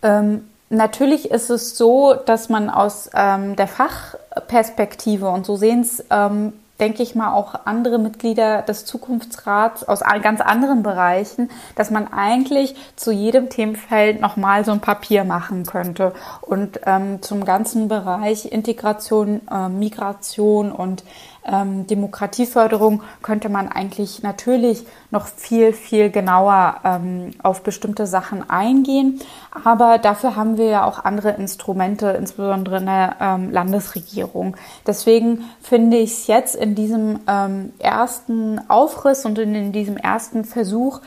Ähm, 0.01 0.47
natürlich 0.69 1.29
ist 1.29 1.49
es 1.49 1.77
so, 1.77 2.13
dass 2.13 2.49
man 2.49 2.69
aus 2.69 3.09
ähm, 3.13 3.55
der 3.55 3.67
Fachperspektive, 3.67 5.29
und 5.29 5.45
so 5.45 5.55
sehen 5.55 5.81
es, 5.81 6.03
ähm, 6.09 6.53
denke 6.79 7.03
ich 7.03 7.15
mal, 7.15 7.33
auch 7.33 7.55
andere 7.65 7.97
Mitglieder 7.97 8.61
des 8.61 8.85
Zukunftsrats 8.85 9.83
aus 9.83 10.01
ganz 10.21 10.41
anderen 10.41 10.83
Bereichen, 10.83 11.49
dass 11.75 11.91
man 11.91 12.11
eigentlich 12.11 12.75
zu 12.95 13.11
jedem 13.11 13.49
Themenfeld 13.49 14.21
nochmal 14.21 14.63
so 14.65 14.71
ein 14.71 14.79
Papier 14.79 15.23
machen 15.23 15.65
könnte. 15.65 16.13
Und 16.41 16.79
ähm, 16.85 17.21
zum 17.21 17.45
ganzen 17.45 17.87
Bereich 17.87 18.51
Integration, 18.51 19.41
äh, 19.49 19.69
Migration 19.69 20.71
und 20.71 21.03
ähm, 21.47 21.87
Demokratieförderung 21.87 23.01
könnte 23.21 23.49
man 23.49 23.69
eigentlich 23.69 24.21
natürlich 24.21 24.85
noch 25.11 25.27
viel, 25.27 25.73
viel 25.73 26.09
genauer 26.09 26.75
ähm, 26.83 27.31
auf 27.41 27.63
bestimmte 27.63 28.05
Sachen 28.05 28.49
eingehen. 28.49 29.21
Aber 29.63 29.97
dafür 29.97 30.35
haben 30.35 30.57
wir 30.57 30.65
ja 30.65 30.85
auch 30.85 31.03
andere 31.03 31.31
Instrumente, 31.31 32.09
insbesondere 32.09 32.77
in 32.77 32.85
der 32.85 33.15
ähm, 33.19 33.51
Landesregierung. 33.51 34.55
Deswegen 34.85 35.45
finde 35.61 35.97
ich 35.97 36.11
es 36.11 36.27
jetzt 36.27 36.55
in 36.55 36.75
diesem 36.75 37.19
ähm, 37.27 37.73
ersten 37.79 38.61
Aufriss 38.69 39.25
und 39.25 39.39
in, 39.39 39.55
in 39.55 39.71
diesem 39.71 39.97
ersten 39.97 40.43
Versuch 40.43 41.01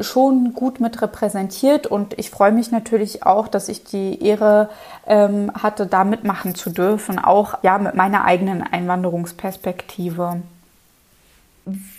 schon 0.00 0.52
gut 0.54 0.80
mit 0.80 1.00
repräsentiert 1.00 1.86
und 1.86 2.18
ich 2.18 2.30
freue 2.30 2.52
mich 2.52 2.70
natürlich 2.70 3.24
auch, 3.24 3.48
dass 3.48 3.68
ich 3.68 3.84
die 3.84 4.22
Ehre 4.22 4.68
ähm, 5.06 5.50
hatte, 5.54 5.86
da 5.86 6.04
mitmachen 6.04 6.54
zu 6.54 6.70
dürfen, 6.70 7.18
auch 7.18 7.62
ja 7.62 7.78
mit 7.78 7.94
meiner 7.94 8.24
eigenen 8.24 8.62
Einwanderungsperspektive. 8.62 10.42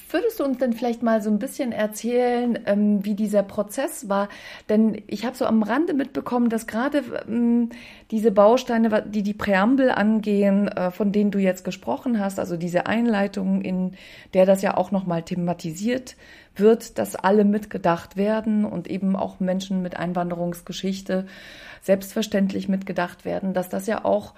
Würdest 0.10 0.40
du 0.40 0.46
uns 0.46 0.60
denn 0.60 0.72
vielleicht 0.72 1.04
mal 1.04 1.22
so 1.22 1.30
ein 1.30 1.40
bisschen 1.40 1.74
erzählen, 1.74 2.58
ähm, 2.66 3.04
wie 3.04 3.16
dieser 3.16 3.44
Prozess 3.44 4.08
war? 4.08 4.30
Denn 4.70 5.02
ich 5.08 5.26
habe 5.26 5.36
so 5.36 5.46
am 5.46 5.64
Rande 5.64 5.94
mitbekommen, 5.94 6.48
dass 6.48 6.68
gerade 6.68 7.04
ähm, 7.28 7.72
diese 8.10 8.32
Bausteine, 8.32 9.04
die 9.06 9.24
die 9.24 9.34
Präambel 9.34 9.92
angehen, 9.92 10.70
äh, 10.70 10.92
von 10.92 11.12
denen 11.12 11.32
du 11.32 11.40
jetzt 11.40 11.66
gesprochen 11.66 12.22
hast, 12.22 12.40
also 12.40 12.56
diese 12.56 12.86
Einleitung, 12.86 13.62
in 13.62 13.96
der 14.34 14.46
das 14.46 14.62
ja 14.62 14.78
auch 14.78 14.92
nochmal 14.92 15.24
thematisiert 15.24 16.16
wird, 16.60 16.98
dass 16.98 17.16
alle 17.16 17.46
mitgedacht 17.46 18.18
werden 18.18 18.66
und 18.66 18.88
eben 18.88 19.16
auch 19.16 19.40
Menschen 19.40 19.82
mit 19.82 19.98
Einwanderungsgeschichte 19.98 21.26
selbstverständlich 21.82 22.68
mitgedacht 22.68 23.26
werden, 23.26 23.54
dass 23.54 23.70
das 23.70 23.88
ja 23.88 24.04
auch 24.04 24.34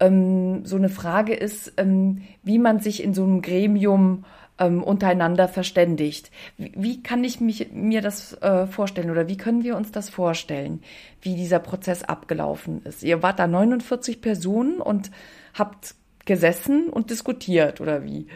ähm, 0.00 0.64
so 0.64 0.76
eine 0.76 0.88
Frage 0.88 1.34
ist, 1.34 1.72
ähm, 1.76 2.22
wie 2.42 2.58
man 2.58 2.80
sich 2.80 3.02
in 3.02 3.14
so 3.14 3.24
einem 3.24 3.42
Gremium 3.42 4.24
ähm, 4.58 4.82
untereinander 4.82 5.48
verständigt. 5.48 6.30
Wie, 6.56 6.72
wie, 6.76 7.02
kann 7.02 7.24
ich 7.24 7.40
mich, 7.40 7.72
mir 7.72 8.00
das 8.00 8.34
äh, 8.42 8.66
vorstellen 8.66 9.10
oder 9.10 9.28
wie 9.28 9.36
können 9.36 9.64
wir 9.64 9.76
uns 9.76 9.92
das 9.92 10.08
vorstellen, 10.08 10.82
wie 11.22 11.34
dieser 11.34 11.58
Prozess 11.58 12.02
abgelaufen 12.02 12.82
ist? 12.84 13.02
Ihr 13.02 13.22
wart 13.22 13.38
da 13.38 13.46
49 13.46 14.20
Personen 14.20 14.80
und 14.80 15.10
habt 15.54 15.94
gesessen 16.24 16.88
und 16.90 17.10
diskutiert 17.10 17.80
oder 17.80 18.04
wie? 18.04 18.26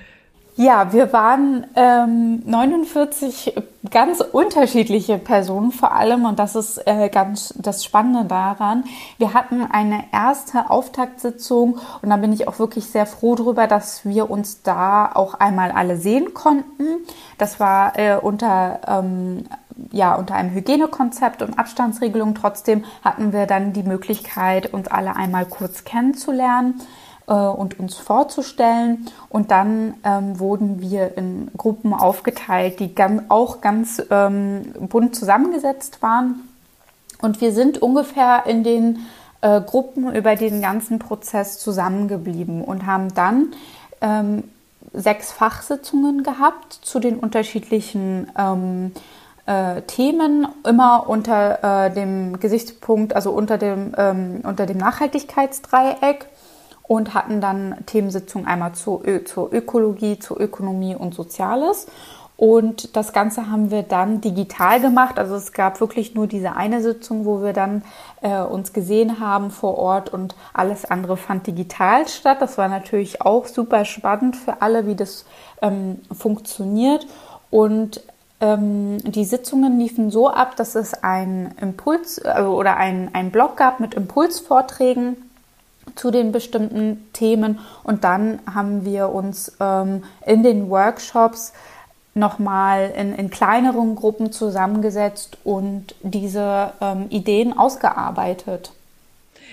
Ja, 0.61 0.93
wir 0.93 1.11
waren 1.15 1.67
ähm, 1.75 2.43
49 2.45 3.55
ganz 3.91 4.21
unterschiedliche 4.21 5.17
Personen 5.17 5.73
vor 5.73 5.93
allem 5.93 6.27
und 6.27 6.39
das 6.39 6.55
ist 6.55 6.87
äh, 6.87 7.09
ganz 7.09 7.55
das 7.57 7.83
Spannende 7.83 8.27
daran. 8.29 8.85
Wir 9.17 9.33
hatten 9.33 9.63
eine 9.63 10.05
erste 10.13 10.69
Auftaktsitzung 10.69 11.79
und 12.03 12.11
da 12.11 12.19
bin 12.19 12.35
ich 12.35 12.47
auch 12.47 12.59
wirklich 12.59 12.85
sehr 12.91 13.07
froh 13.07 13.37
drüber, 13.37 13.69
dass 13.69 14.05
wir 14.05 14.29
uns 14.29 14.61
da 14.63 15.11
auch 15.15 15.33
einmal 15.33 15.71
alle 15.71 15.97
sehen 15.97 16.35
konnten. 16.35 17.07
Das 17.39 17.59
war 17.59 17.99
äh, 17.99 18.19
unter 18.21 18.81
ähm, 18.87 19.45
ja, 19.93 20.15
unter 20.15 20.35
einem 20.35 20.51
Hygienekonzept 20.51 21.41
und 21.41 21.59
Abstandsregelung. 21.59 22.35
Trotzdem 22.35 22.85
hatten 23.03 23.33
wir 23.33 23.47
dann 23.47 23.73
die 23.73 23.83
Möglichkeit, 23.83 24.75
uns 24.75 24.89
alle 24.89 25.17
einmal 25.17 25.47
kurz 25.47 25.85
kennenzulernen 25.85 26.83
äh, 27.27 27.33
und 27.33 27.79
uns 27.79 27.97
vorzustellen. 27.97 29.07
Und 29.29 29.51
dann 29.51 29.95
ähm, 30.05 30.39
wurden 30.39 30.81
wir 30.81 31.17
in 31.17 31.51
Gruppen 31.57 31.95
aufgeteilt, 31.95 32.81
die 32.81 32.95
ganz, 32.95 33.23
auch 33.29 33.61
ganz 33.61 34.03
ähm, 34.11 34.73
bunt 34.81 35.15
zusammengesetzt 35.15 36.03
waren. 36.03 36.49
Und 37.21 37.41
wir 37.41 37.53
sind 37.53 37.83
ungefähr 37.83 38.45
in 38.47 38.65
den 38.65 39.01
äh, 39.43 39.61
Gruppen 39.61 40.15
über 40.15 40.37
den 40.37 40.61
ganzen 40.61 40.99
Prozess 40.99 41.59
zusammengeblieben 41.59 42.63
und 42.63 42.87
haben 42.87 43.15
dann 43.15 43.53
ähm, 44.01 44.45
sechs 44.93 45.33
Fachsitzungen 45.33 46.23
gehabt 46.23 46.73
zu 46.73 46.99
den 46.99 47.19
unterschiedlichen 47.19 48.31
ähm, 48.37 48.93
äh, 49.47 49.83
Themen, 49.83 50.49
immer 50.67 51.09
unter 51.09 51.87
äh, 51.87 51.91
dem 51.93 52.41
Gesichtspunkt, 52.41 53.15
also 53.15 53.31
unter 53.31 53.59
dem, 53.59 53.95
ähm, 53.97 54.41
unter 54.43 54.67
dem 54.67 54.79
Nachhaltigkeitsdreieck 54.79 56.27
und 56.91 57.15
hatten 57.15 57.41
dann 57.41 57.77
Themensitzungen 57.87 58.49
einmal 58.49 58.73
zur, 58.73 59.07
Ö 59.07 59.23
zur 59.23 59.53
Ökologie, 59.53 60.19
zur 60.19 60.41
Ökonomie 60.41 60.97
und 60.97 61.15
Soziales. 61.15 61.87
Und 62.37 62.97
das 62.97 63.13
Ganze 63.13 63.49
haben 63.49 63.71
wir 63.71 63.85
dann 63.85 64.21
digital 64.21 64.81
gemacht. 64.81 65.17
Also 65.17 65.37
es 65.37 65.53
gab 65.53 65.81
wirklich 65.81 66.17
nur 66.17 66.27
diese 66.27 66.57
eine 66.57 66.83
Sitzung, 66.83 67.27
wo 67.27 67.45
wir 67.45 67.53
dann 67.53 67.85
äh, 68.23 68.41
uns 68.41 68.73
gesehen 68.73 69.21
haben 69.21 69.53
vor 69.53 69.79
Ort 69.79 70.13
und 70.13 70.35
alles 70.53 70.85
andere 70.85 71.17
fand 71.17 71.47
digital 71.47 72.09
statt. 72.09 72.39
Das 72.41 72.59
war 72.59 72.67
natürlich 72.67 73.23
auch 73.23 73.47
super 73.47 73.85
spannend 73.85 74.35
für 74.35 74.61
alle, 74.61 74.85
wie 74.89 74.97
das 74.97 75.27
ähm, 75.63 76.01
funktioniert. 76.11 77.07
Und 77.53 78.03
ähm, 78.41 78.99
die 79.05 79.25
Sitzungen 79.25 79.79
liefen 79.79 80.11
so 80.11 80.29
ab, 80.29 80.57
dass 80.57 80.75
es 80.75 81.05
ein 81.05 81.55
Impuls 81.61 82.19
äh, 82.19 82.43
oder 82.43 82.79
ein, 82.79 83.11
ein 83.13 83.31
Blog 83.31 83.57
gab 83.57 83.79
mit 83.79 83.95
Impulsvorträgen 83.95 85.30
zu 85.97 86.11
den 86.11 86.33
bestimmten 86.33 87.09
Themen 87.13 87.59
und 87.83 88.05
dann 88.05 88.41
haben 88.53 88.85
wir 88.85 89.11
uns 89.11 89.57
ähm, 89.61 90.05
in 90.27 90.43
den 90.43 90.71
Workshops 90.71 91.53
nochmal 92.15 92.93
in, 92.97 93.15
in 93.15 93.31
kleineren 93.31 93.95
Gruppen 93.95 94.33
zusammengesetzt 94.33 95.39
und 95.45 95.95
diese 96.03 96.73
ähm, 96.81 97.07
Ideen 97.11 97.57
ausgearbeitet. 97.57 98.73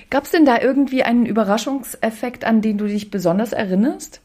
Gab 0.09 0.23
es 0.23 0.31
denn 0.31 0.45
da 0.45 0.59
irgendwie 0.59 1.03
einen 1.03 1.25
Überraschungseffekt, 1.25 2.45
an 2.45 2.61
den 2.61 2.77
du 2.77 2.85
dich 2.85 3.11
besonders 3.11 3.51
erinnerst? 3.53 4.21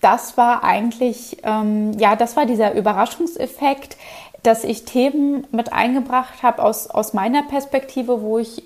Das 0.00 0.36
war 0.36 0.64
eigentlich, 0.64 1.38
ähm, 1.44 1.92
ja, 1.98 2.16
das 2.16 2.36
war 2.36 2.44
dieser 2.44 2.74
Überraschungseffekt, 2.74 3.96
dass 4.42 4.64
ich 4.64 4.84
Themen 4.84 5.46
mit 5.50 5.72
eingebracht 5.72 6.42
habe 6.42 6.62
aus, 6.62 6.88
aus 6.88 7.14
meiner 7.14 7.42
Perspektive, 7.44 8.20
wo 8.20 8.38
ich 8.38 8.64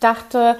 dachte, 0.00 0.56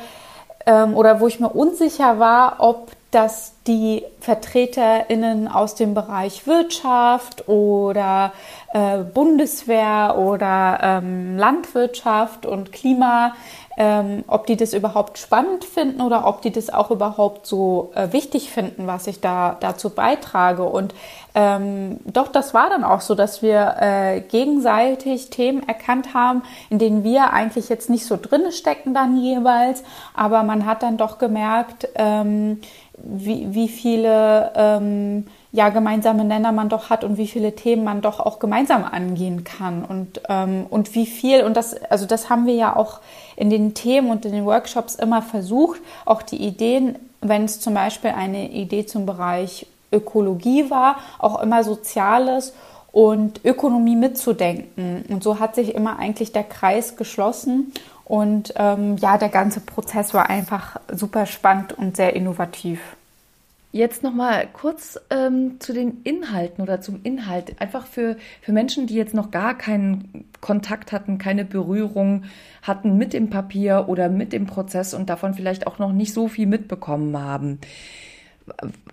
ähm, 0.67 0.95
oder 0.95 1.21
wo 1.21 1.27
ich 1.27 1.41
mir 1.41 1.51
unsicher 1.51 2.19
war, 2.19 2.57
ob 2.59 2.93
das 3.11 3.53
die 3.69 4.03
VertreterInnen 4.21 5.47
aus 5.47 5.77
dem 5.77 5.95
Bereich 5.95 6.49
Wirtschaft 6.49 7.49
oder 7.49 8.33
äh, 8.73 8.99
Bundeswehr 8.99 10.17
oder 10.19 10.81
ähm, 10.83 11.39
Landwirtschaft 11.39 12.45
und 12.45 12.73
Klima 12.73 13.37
ähm, 13.77 14.25
ob 14.27 14.47
die 14.47 14.57
das 14.57 14.73
überhaupt 14.73 15.19
spannend 15.19 15.65
finden 15.65 16.01
oder 16.01 16.27
ob 16.27 16.43
die 16.43 16.53
das 16.53 16.71
auch 16.71 16.91
überhaupt 16.91 17.47
so 17.47 17.93
äh, 17.95 18.13
wichtig 18.13 18.51
finden, 18.51 18.87
was 18.87 19.07
ich 19.07 19.21
da 19.21 19.57
dazu 19.61 19.91
beitrage. 19.91 20.63
Und 20.65 20.95
ähm, 21.35 21.99
doch, 22.05 22.29
das 22.29 22.55
war 22.55 22.69
dann 22.69 22.85
auch 22.85 23.01
so, 23.01 23.15
dass 23.15 23.43
wir 23.43 23.77
äh, 23.81 24.21
gegenseitig 24.21 25.31
Themen 25.31 25.69
erkannt 25.69 26.15
haben, 26.15 26.43
in 26.71 26.79
denen 26.79 27.05
wir 27.05 27.33
eigentlich 27.33 27.69
jetzt 27.69 27.91
nicht 27.91 28.07
so 28.07 28.19
drinne 28.21 28.53
stecken 28.53 28.95
dann 28.95 29.17
jeweils, 29.17 29.83
aber 30.15 30.43
man 30.45 30.67
hat 30.67 30.83
dann 30.83 30.97
doch 30.97 31.19
gemerkt, 31.19 31.89
ähm, 31.97 32.61
wie, 32.97 33.53
wie 33.53 33.69
viele 33.69 34.53
ähm, 34.55 35.27
ja, 35.55 35.69
gemeinsame 35.69 36.25
Nenner 36.25 36.51
man 36.51 36.69
doch 36.69 36.91
hat 36.91 37.05
und 37.05 37.17
wie 37.17 37.29
viele 37.29 37.55
Themen 37.55 37.85
man 37.85 38.01
doch 38.01 38.19
auch 38.19 38.41
gemeinsam 38.41 38.83
angehen 38.83 39.45
kann 39.45 39.85
und, 39.85 40.21
ähm, 40.29 40.67
und 40.69 40.97
wie 40.97 41.07
viel, 41.07 41.45
und 41.45 41.57
das, 41.57 41.81
also 41.85 42.07
das 42.07 42.29
haben 42.29 42.47
wir 42.47 42.55
ja 42.55 42.75
auch 42.75 42.99
in 43.37 43.51
den 43.51 43.73
Themen 43.73 44.11
und 44.11 44.25
in 44.25 44.33
den 44.33 44.47
Workshops 44.47 44.97
immer 44.97 45.23
versucht, 45.23 45.81
auch 46.07 46.23
die 46.23 46.45
Ideen, 46.45 46.97
wenn 47.21 47.45
es 47.45 47.61
zum 47.61 47.73
Beispiel 47.73 48.11
eine 48.11 48.51
Idee 48.51 48.85
zum 48.85 49.07
Bereich 49.07 49.69
Ökologie 49.93 50.71
war, 50.71 50.97
auch 51.21 51.41
immer 51.41 51.63
Soziales 51.63 52.53
und 52.91 53.45
Ökonomie 53.45 53.95
mitzudenken. 53.95 55.05
Und 55.09 55.23
so 55.23 55.39
hat 55.39 55.55
sich 55.55 55.73
immer 55.73 56.01
eigentlich 56.01 56.33
der 56.33 56.43
Kreis 56.43 56.97
geschlossen 56.97 57.73
und 58.05 58.55
ähm, 58.57 58.97
ja, 58.97 59.19
der 59.19 59.29
ganze 59.29 59.61
Prozess 59.61 60.15
war 60.15 60.29
einfach 60.29 60.81
super 60.93 61.27
spannend 61.27 61.79
und 61.79 61.97
sehr 61.97 62.17
innovativ. 62.17 62.81
Jetzt 63.75 64.05
noch 64.05 64.15
mal 64.15 64.47
kurz 64.53 65.01
ähm, 65.11 65.57
zu 65.59 65.73
den 65.73 66.03
Inhalten 66.05 66.63
oder 66.63 66.81
zum 66.81 67.01
Inhalt. 67.03 67.61
Einfach 67.61 67.89
für, 67.89 68.17
für 68.41 68.53
Menschen, 68.53 68.87
die 68.87 68.95
jetzt 68.95 69.15
noch 69.15 69.33
gar 69.33 69.59
keinen 69.59 70.27
Kontakt 70.41 70.93
hatten, 70.93 71.19
keine 71.19 71.45
Berührung 71.45 72.23
hatten 72.63 72.97
mit 72.97 73.13
dem 73.13 73.31
Papier 73.31 73.87
oder 73.89 74.09
mit 74.09 74.33
dem 74.33 74.47
Prozess 74.47 74.95
und 74.95 75.11
davon 75.11 75.35
vielleicht 75.35 75.67
auch 75.67 75.81
noch 75.81 75.91
nicht 75.91 76.15
so 76.15 76.29
viel 76.29 76.47
mitbekommen 76.47 77.19
haben. 77.19 77.59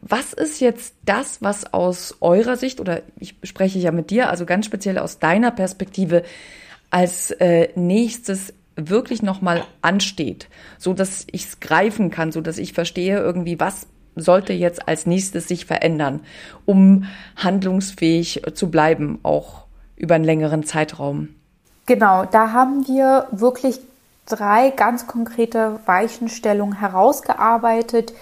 Was 0.02 0.34
ist 0.34 0.60
jetzt 0.62 0.96
das, 1.06 1.44
was 1.44 1.76
aus 1.76 2.18
eurer 2.20 2.58
Sicht, 2.58 2.80
oder 2.80 3.04
ich 3.20 3.36
spreche 3.44 3.78
ja 3.78 3.92
mit 3.92 4.10
dir, 4.10 4.32
also 4.32 4.48
ganz 4.48 4.66
speziell 4.66 4.98
aus 4.98 5.20
deiner 5.20 5.52
Perspektive, 5.52 6.24
als 6.90 7.30
äh, 7.30 7.70
nächstes 7.76 8.56
wirklich 8.76 9.22
nochmal 9.22 9.64
ansteht, 9.84 10.48
so 10.80 10.96
dass 10.96 11.28
ich 11.32 11.46
es 11.46 11.60
greifen 11.60 12.10
kann, 12.10 12.32
so 12.32 12.42
dass 12.42 12.58
ich 12.58 12.74
verstehe 12.74 13.20
irgendwie, 13.20 13.60
was 13.60 13.86
sollte 14.16 14.54
jetzt 14.54 14.88
als 14.88 15.06
nächstes 15.06 15.48
sich 15.48 15.66
verändern, 15.66 16.22
um 16.66 17.06
handlungsfähig 17.36 18.44
zu 18.54 18.70
bleiben, 18.70 19.20
auch 19.24 19.66
über 19.96 20.16
einen 20.16 20.24
längeren 20.24 20.64
Zeitraum? 20.64 21.30
Genau, 21.86 22.26
da 22.26 22.52
haben 22.52 22.88
wir 22.88 23.28
wirklich 23.32 23.80
drei 24.26 24.70
ganz 24.70 25.08
konkrete 25.08 25.80
Weichenstellungen 25.86 26.80
herausgearbeitet, 26.80 28.14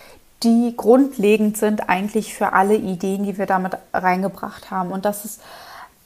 die 0.43 0.73
grundlegend 0.75 1.57
sind 1.57 1.89
eigentlich 1.89 2.33
für 2.33 2.53
alle 2.53 2.75
Ideen, 2.75 3.23
die 3.23 3.37
wir 3.37 3.45
damit 3.45 3.73
reingebracht 3.93 4.71
haben. 4.71 4.91
Und 4.91 5.05
das 5.05 5.25
ist 5.25 5.41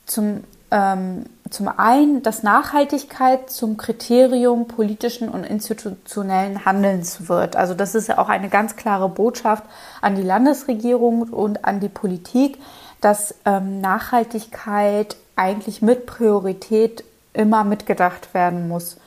zum 0.06 0.44
ähm, 0.72 1.26
zum 1.54 1.68
einen, 1.68 2.24
dass 2.24 2.42
Nachhaltigkeit 2.42 3.52
zum 3.52 3.78
Kriterium 3.78 4.68
politischen 4.68 5.30
und 5.30 5.44
institutionellen 5.44 6.66
Handelns 6.66 7.30
wird. 7.30 7.56
Also 7.56 7.76
das 7.76 7.94
ist 7.94 8.08
ja 8.08 8.18
auch 8.18 8.28
eine 8.28 8.50
ganz 8.50 8.76
klare 8.76 9.08
Botschaft 9.08 9.64
an 10.02 10.16
die 10.16 10.24
Landesregierung 10.24 11.22
und 11.30 11.64
an 11.64 11.80
die 11.80 11.90
Politik, 11.90 12.58
dass 13.02 13.36
ähm, 13.46 13.82
Nachhaltigkeit 13.82 15.16
eigentlich 15.36 15.84
mit 15.84 16.08
Priorität 16.08 17.04
immer 17.34 17.64
mitgedacht 17.64 18.34
werden 18.34 18.68
muss. 18.68 18.98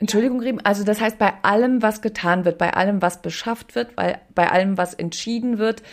Entschuldigung, 0.00 0.40
Riem, 0.40 0.60
also 0.64 0.82
das 0.82 1.00
heißt, 1.00 1.18
bei 1.18 1.32
allem, 1.42 1.80
was 1.80 2.02
getan 2.02 2.44
wird, 2.44 2.58
bei 2.58 2.74
allem, 2.74 3.02
was 3.02 3.22
beschafft 3.22 3.76
wird, 3.76 3.94
bei, 3.94 4.18
bei 4.34 4.50
allem, 4.50 4.76
was 4.76 4.94
entschieden 4.94 5.58
wird 5.58 5.84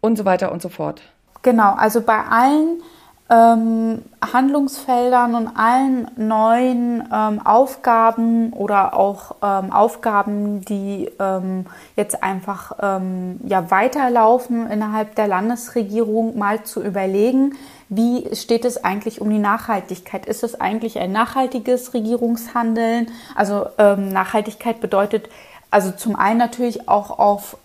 und 0.00 0.18
so 0.18 0.24
weiter 0.24 0.50
und 0.50 0.62
so 0.62 0.68
fort. 0.68 1.00
Genau, 1.42 1.74
also 1.74 2.00
bei 2.00 2.24
allen 2.24 2.82
ähm, 3.30 4.02
Handlungsfeldern 4.32 5.34
und 5.34 5.48
allen 5.48 6.10
neuen 6.16 7.06
ähm, 7.12 7.44
Aufgaben 7.44 8.52
oder 8.52 8.94
auch 8.94 9.36
ähm, 9.42 9.70
Aufgaben, 9.70 10.64
die 10.64 11.10
ähm, 11.18 11.66
jetzt 11.94 12.22
einfach 12.22 12.72
ähm, 12.80 13.38
ja 13.46 13.70
weiterlaufen 13.70 14.70
innerhalb 14.70 15.14
der 15.14 15.28
Landesregierung, 15.28 16.38
mal 16.38 16.62
zu 16.62 16.82
überlegen, 16.82 17.54
wie 17.90 18.34
steht 18.34 18.64
es 18.64 18.82
eigentlich 18.84 19.20
um 19.20 19.30
die 19.30 19.38
Nachhaltigkeit? 19.38 20.26
Ist 20.26 20.42
es 20.42 20.60
eigentlich 20.60 20.98
ein 20.98 21.12
nachhaltiges 21.12 21.94
Regierungshandeln? 21.94 23.08
Also 23.34 23.66
ähm, 23.78 24.08
Nachhaltigkeit 24.10 24.80
bedeutet 24.80 25.28
also 25.70 25.90
zum 25.90 26.16
einen 26.16 26.38
natürlich 26.38 26.88
auch 26.88 27.18
auf 27.18 27.58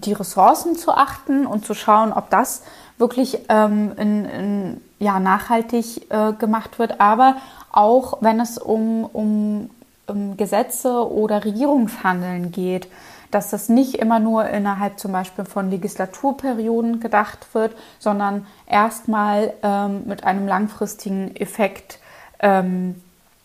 die 0.00 0.12
Ressourcen 0.12 0.76
zu 0.76 0.92
achten 0.92 1.46
und 1.46 1.64
zu 1.64 1.74
schauen, 1.74 2.12
ob 2.12 2.30
das 2.30 2.62
wirklich 2.98 3.40
ähm, 3.48 3.92
in, 3.96 4.24
in, 4.26 4.80
ja, 4.98 5.18
nachhaltig 5.18 6.10
äh, 6.10 6.32
gemacht 6.34 6.78
wird, 6.78 7.00
aber 7.00 7.36
auch 7.72 8.18
wenn 8.20 8.40
es 8.40 8.58
um, 8.58 9.04
um, 9.04 9.70
um 10.06 10.36
Gesetze 10.36 11.10
oder 11.10 11.44
Regierungshandeln 11.44 12.52
geht, 12.52 12.88
dass 13.30 13.50
das 13.50 13.68
nicht 13.68 13.94
immer 13.94 14.18
nur 14.18 14.48
innerhalb 14.48 14.98
zum 14.98 15.12
Beispiel 15.12 15.44
von 15.44 15.70
Legislaturperioden 15.70 17.00
gedacht 17.00 17.46
wird, 17.52 17.74
sondern 17.98 18.46
erstmal 18.66 19.54
ähm, 19.62 20.02
mit 20.06 20.24
einem 20.24 20.48
langfristigen 20.48 21.34
Effekt 21.36 22.00
ähm, 22.40 23.00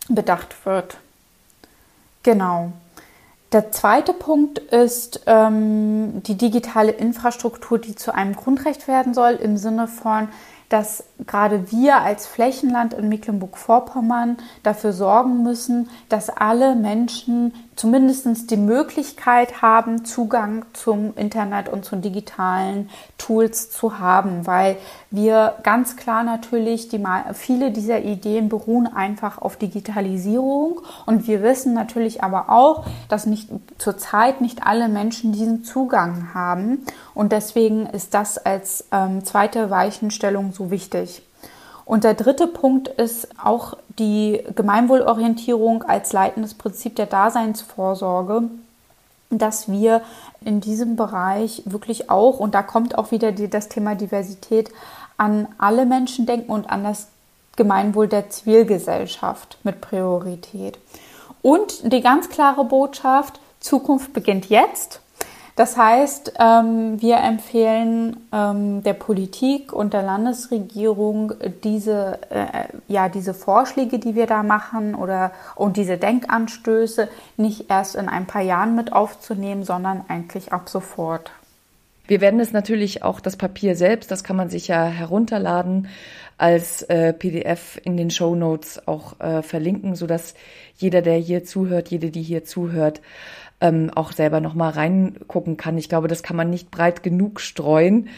bedacht 0.10 0.66
wird. 0.66 0.98
Genau. 2.24 2.74
Der 3.52 3.72
zweite 3.72 4.14
Punkt 4.14 4.60
ist 4.60 5.22
ähm, 5.28 6.24
die 6.24 6.36
digitale 6.36 6.92
Infrastruktur, 6.92 7.78
die 7.78 7.96
zu 7.96 8.14
einem 8.14 8.36
Grundrecht 8.36 8.88
werden 8.88 9.14
soll, 9.14 9.34
im 9.34 9.58
Sinne 9.58 9.88
von, 9.88 10.30
dass 10.70 11.04
gerade 11.28 11.72
wir 11.72 12.02
als 12.02 12.26
Flächenland 12.26 12.94
in 12.94 13.08
Mecklenburg-Vorpommern 13.08 14.38
dafür 14.64 14.94
sorgen 14.94 15.44
müssen, 15.44 15.90
dass 16.10 16.30
alle 16.30 16.76
Menschen 16.76 17.54
zumindest 17.76 18.50
die 18.50 18.58
Möglichkeit 18.58 19.62
haben, 19.62 20.06
Zugang 20.06 20.66
zum 20.74 21.14
Internet 21.16 21.70
und 21.70 21.84
zu 21.86 21.98
digitalen 21.98 22.90
Tools 23.18 23.70
zu 23.70 24.00
haben, 24.00 24.48
weil 24.48 24.78
wir 25.12 25.56
ganz 25.64 25.96
klar 25.96 26.24
natürlich, 26.24 26.88
die, 26.88 27.04
viele 27.34 27.72
dieser 27.72 28.02
Ideen 28.02 28.50
beruhen 28.50 28.88
einfach 28.88 29.38
auf 29.38 29.58
Digitalisierung 29.58 30.82
und 31.06 31.28
wir 31.28 31.44
wissen 31.44 31.74
natürlich 31.74 32.24
aber 32.24 32.50
auch, 32.50 32.86
dass 33.10 33.26
nicht 33.26 33.50
zurzeit 33.78 34.42
nicht 34.42 34.66
alle 34.66 34.88
Menschen 34.88 35.34
diesen 35.34 35.64
Zugang 35.64 36.34
haben 36.34 36.86
und 37.14 37.32
deswegen 37.32 37.88
ist 37.88 38.14
das 38.14 38.38
als 38.38 38.86
ähm, 38.92 39.26
zweite 39.26 39.70
Weichenstellung 39.70 40.54
so 40.54 40.72
wichtig. 40.72 41.22
Und 41.86 42.04
der 42.04 42.16
dritte 42.16 42.48
Punkt 42.48 42.88
ist 42.88 43.28
auch 43.42 43.78
die 44.00 44.44
Gemeinwohlorientierung 44.56 45.84
als 45.84 46.14
leitendes 46.14 46.56
Prinzip 46.56 46.96
der 46.96 47.06
Daseinsvorsorge, 47.06 48.44
dass 49.30 49.70
wir 49.70 50.02
in 50.44 50.62
diesem 50.62 50.96
Bereich 50.96 51.62
wirklich 51.66 52.10
auch, 52.10 52.40
und 52.40 52.56
da 52.56 52.64
kommt 52.64 52.98
auch 52.98 53.12
wieder 53.12 53.32
die, 53.32 53.50
das 53.50 53.70
Thema 53.70 53.96
Diversität, 53.96 54.72
an 55.18 55.48
alle 55.58 55.86
Menschen 55.86 56.26
denken 56.26 56.52
und 56.52 56.70
an 56.70 56.84
das 56.84 57.08
Gemeinwohl 57.56 58.08
der 58.08 58.30
Zivilgesellschaft 58.30 59.58
mit 59.64 59.80
Priorität. 59.80 60.78
Und 61.42 61.92
die 61.92 62.02
ganz 62.02 62.30
klare 62.30 62.66
Botschaft, 62.66 63.40
Zukunft 63.60 64.14
beginnt 64.14 64.50
jetzt 64.50 65.00
das 65.56 65.78
heißt, 65.78 66.34
ähm, 66.38 67.02
wir 67.02 67.18
empfehlen 67.18 68.18
ähm, 68.34 68.84
der 68.84 68.94
Politik 68.94 69.72
und 69.72 69.94
der 69.94 70.04
Landesregierung 70.04 71.34
diese, 71.64 72.20
äh, 72.30 72.68
ja, 72.90 73.08
diese 73.08 73.34
Vorschläge, 73.34 73.98
die 73.98 74.16
wir 74.16 74.28
da 74.28 74.44
machen 74.44 74.96
oder 74.96 75.32
und 75.56 75.78
diese 75.78 75.98
Denkanstöße 75.98 77.08
nicht 77.38 77.70
erst 77.70 77.96
in 77.96 78.10
ein 78.10 78.28
paar 78.28 78.42
Jahren 78.42 78.76
mit 78.76 78.92
aufzunehmen, 78.92 79.64
sondern 79.64 80.04
eigentlich 80.10 80.52
ab 80.52 80.68
sofort. 80.68 81.32
Wir 82.08 82.20
werden 82.20 82.42
es 82.42 82.52
natürlich 82.52 83.04
auch 83.04 83.22
das 83.22 83.38
Papier 83.38 83.76
selbst, 83.76 84.12
das 84.12 84.24
kann 84.26 84.36
man 84.36 84.50
sich 84.50 84.68
ja 84.68 84.86
herunterladen 84.86 85.88
als 86.38 86.84
äh, 86.84 87.14
PDF 87.14 87.80
in 87.84 87.96
den 87.96 88.12
Show 88.12 88.36
Notes 88.36 88.88
auch 88.88 89.20
äh, 89.22 89.42
verlinken, 89.42 89.96
so 89.96 90.06
dass 90.06 90.36
jeder, 90.78 91.02
der 91.02 91.16
hier 91.16 91.46
zuhört, 91.46 91.90
jede, 91.90 92.12
die 92.12 92.22
hier 92.22 92.44
zuhört, 92.44 93.02
ähm, 93.62 93.92
auch 93.94 94.12
selber 94.12 94.40
nochmal 94.42 94.72
reingucken 94.72 95.58
kann. 95.58 95.78
Ich 95.78 95.90
glaube, 95.90 96.08
das 96.08 96.24
kann 96.24 96.36
man 96.36 96.50
nicht 96.50 96.72
breit 96.72 97.04
genug 97.04 97.40
streuen 97.40 98.10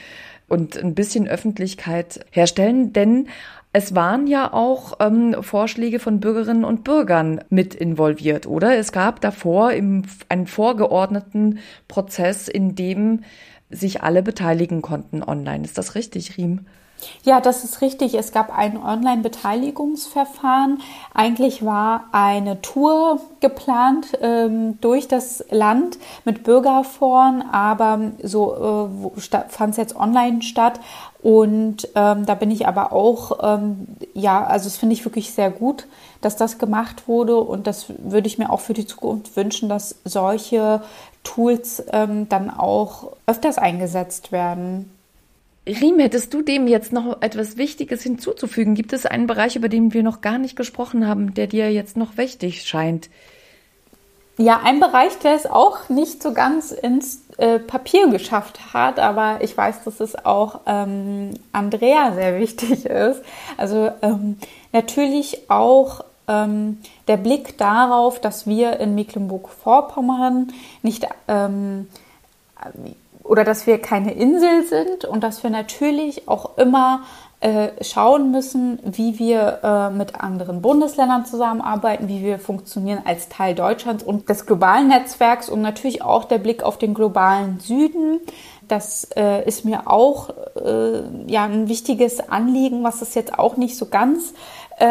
und 0.47 0.77
ein 0.77 0.95
bisschen 0.95 1.27
Öffentlichkeit 1.27 2.25
herstellen, 2.31 2.93
denn 2.93 3.27
es 3.73 3.93
waren 3.93 4.27
ja 4.27 4.53
auch 4.53 4.93
ähm, 4.99 5.35
Vorschläge 5.41 5.99
von 5.99 6.19
Bürgerinnen 6.19 6.63
und 6.63 6.83
Bürgern 6.83 7.41
mit 7.49 7.75
involviert, 7.75 8.47
oder? 8.47 8.77
Es 8.77 8.91
gab 8.91 9.21
davor 9.21 9.71
im, 9.73 10.03
einen 10.29 10.47
vorgeordneten 10.47 11.59
Prozess, 11.87 12.47
in 12.47 12.75
dem 12.75 13.23
sich 13.69 14.01
alle 14.01 14.23
beteiligen 14.23 14.81
konnten 14.81 15.21
online. 15.21 15.63
Ist 15.63 15.77
das 15.77 15.95
richtig, 15.95 16.37
Riem? 16.37 16.65
Ja, 17.23 17.41
das 17.41 17.63
ist 17.63 17.81
richtig. 17.81 18.15
Es 18.15 18.31
gab 18.31 18.57
ein 18.57 18.81
Online-Beteiligungsverfahren. 18.81 20.79
Eigentlich 21.13 21.63
war 21.63 22.05
eine 22.11 22.61
Tour 22.61 23.21
geplant 23.39 24.17
ähm, 24.21 24.79
durch 24.81 25.07
das 25.07 25.45
Land 25.49 25.97
mit 26.25 26.43
Bürgerforen, 26.43 27.43
aber 27.51 28.11
so 28.23 28.89
äh, 29.15 29.49
fand 29.49 29.71
es 29.71 29.77
jetzt 29.77 29.95
online 29.95 30.41
statt. 30.41 30.79
Und 31.21 31.89
ähm, 31.95 32.25
da 32.25 32.35
bin 32.35 32.51
ich 32.51 32.67
aber 32.67 32.93
auch, 32.93 33.39
ähm, 33.41 33.87
ja, 34.13 34.45
also 34.45 34.65
das 34.65 34.77
finde 34.77 34.93
ich 34.93 35.03
wirklich 35.03 35.33
sehr 35.33 35.51
gut, 35.51 35.87
dass 36.21 36.35
das 36.35 36.57
gemacht 36.57 37.07
wurde. 37.07 37.37
Und 37.37 37.67
das 37.67 37.87
würde 37.97 38.27
ich 38.27 38.37
mir 38.37 38.51
auch 38.51 38.61
für 38.61 38.73
die 38.73 38.85
Zukunft 38.85 39.35
wünschen, 39.35 39.69
dass 39.69 39.95
solche 40.05 40.81
Tools 41.23 41.83
ähm, 41.91 42.29
dann 42.29 42.49
auch 42.49 43.11
öfters 43.25 43.57
eingesetzt 43.57 44.31
werden. 44.31 44.89
Riem, 45.67 45.99
hättest 45.99 46.33
du 46.33 46.41
dem 46.41 46.67
jetzt 46.67 46.93
noch 46.93 47.21
etwas 47.21 47.57
Wichtiges 47.57 48.01
hinzuzufügen? 48.01 48.73
Gibt 48.73 48.93
es 48.93 49.05
einen 49.05 49.27
Bereich, 49.27 49.55
über 49.55 49.69
den 49.69 49.93
wir 49.93 50.01
noch 50.01 50.21
gar 50.21 50.37
nicht 50.37 50.55
gesprochen 50.55 51.07
haben, 51.07 51.33
der 51.33 51.47
dir 51.47 51.71
jetzt 51.71 51.97
noch 51.97 52.17
wichtig 52.17 52.63
scheint? 52.63 53.09
Ja, 54.37 54.61
ein 54.63 54.79
Bereich, 54.79 55.17
der 55.19 55.33
es 55.33 55.47
auch 55.47 55.89
nicht 55.89 56.21
so 56.21 56.31
ganz 56.31 56.71
ins 56.71 57.21
äh, 57.37 57.57
Papier 57.57 58.07
geschafft 58.09 58.73
hat, 58.73 58.99
aber 58.99 59.39
ich 59.41 59.57
weiß, 59.57 59.83
dass 59.83 59.99
es 59.99 60.15
auch 60.25 60.61
ähm, 60.67 61.31
Andrea 61.51 62.13
sehr 62.13 62.39
wichtig 62.39 62.85
ist. 62.85 63.21
Also 63.57 63.91
ähm, 64.03 64.37
natürlich 64.71 65.49
auch 65.49 66.05
ähm, 66.27 66.77
der 67.07 67.17
Blick 67.17 67.57
darauf, 67.57 68.21
dass 68.21 68.45
wir 68.45 68.79
in 68.79 68.95
Mecklenburg-Vorpommern 68.95 70.53
nicht 70.83 71.07
ähm, 71.27 71.87
oder 73.27 73.43
dass 73.43 73.67
wir 73.67 73.79
keine 73.79 74.13
Insel 74.13 74.63
sind 74.65 75.05
und 75.05 75.23
dass 75.23 75.43
wir 75.43 75.49
natürlich 75.49 76.27
auch 76.27 76.57
immer 76.57 77.01
äh, 77.39 77.83
schauen 77.83 78.31
müssen, 78.31 78.79
wie 78.83 79.19
wir 79.19 79.59
äh, 79.61 79.89
mit 79.91 80.15
anderen 80.15 80.61
Bundesländern 80.61 81.25
zusammenarbeiten, 81.25 82.07
wie 82.07 82.23
wir 82.23 82.39
funktionieren 82.39 83.03
als 83.05 83.29
Teil 83.29 83.53
Deutschlands 83.53 84.03
und 84.03 84.27
des 84.27 84.47
globalen 84.47 84.87
Netzwerks 84.87 85.47
und 85.47 85.61
natürlich 85.61 86.01
auch 86.01 86.25
der 86.25 86.39
Blick 86.39 86.63
auf 86.63 86.79
den 86.79 86.95
globalen 86.95 87.59
Süden. 87.59 88.21
Das 88.67 89.07
äh, 89.15 89.47
ist 89.47 89.65
mir 89.65 89.87
auch 89.87 90.31
äh, 90.55 91.03
ja 91.27 91.43
ein 91.43 91.69
wichtiges 91.69 92.27
Anliegen, 92.27 92.83
was 92.83 93.03
es 93.03 93.13
jetzt 93.13 93.37
auch 93.37 93.55
nicht 93.55 93.77
so 93.77 93.85
ganz, 93.85 94.33
äh, 94.79 94.85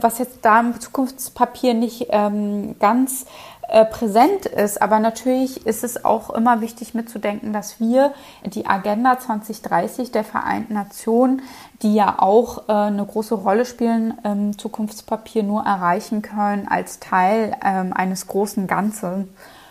was 0.00 0.18
jetzt 0.18 0.38
da 0.42 0.60
im 0.60 0.80
Zukunftspapier 0.80 1.74
nicht 1.74 2.06
ähm, 2.08 2.76
ganz 2.78 3.26
äh, 3.70 3.84
präsent 3.84 4.46
ist. 4.46 4.82
Aber 4.82 4.98
natürlich 4.98 5.66
ist 5.66 5.84
es 5.84 6.04
auch 6.04 6.30
immer 6.30 6.60
wichtig 6.60 6.92
mitzudenken, 6.92 7.52
dass 7.52 7.78
wir 7.78 8.12
die 8.44 8.66
Agenda 8.66 9.18
2030 9.18 10.10
der 10.10 10.24
Vereinten 10.24 10.74
Nationen, 10.74 11.42
die 11.82 11.94
ja 11.94 12.16
auch 12.18 12.68
äh, 12.68 12.72
eine 12.72 13.04
große 13.04 13.34
Rolle 13.34 13.64
spielen 13.64 14.14
im 14.24 14.58
Zukunftspapier, 14.58 15.44
nur 15.44 15.62
erreichen 15.62 16.20
können 16.20 16.66
als 16.68 16.98
Teil 16.98 17.56
ähm, 17.64 17.92
eines 17.92 18.26
großen 18.26 18.66
Ganzen. 18.66 19.28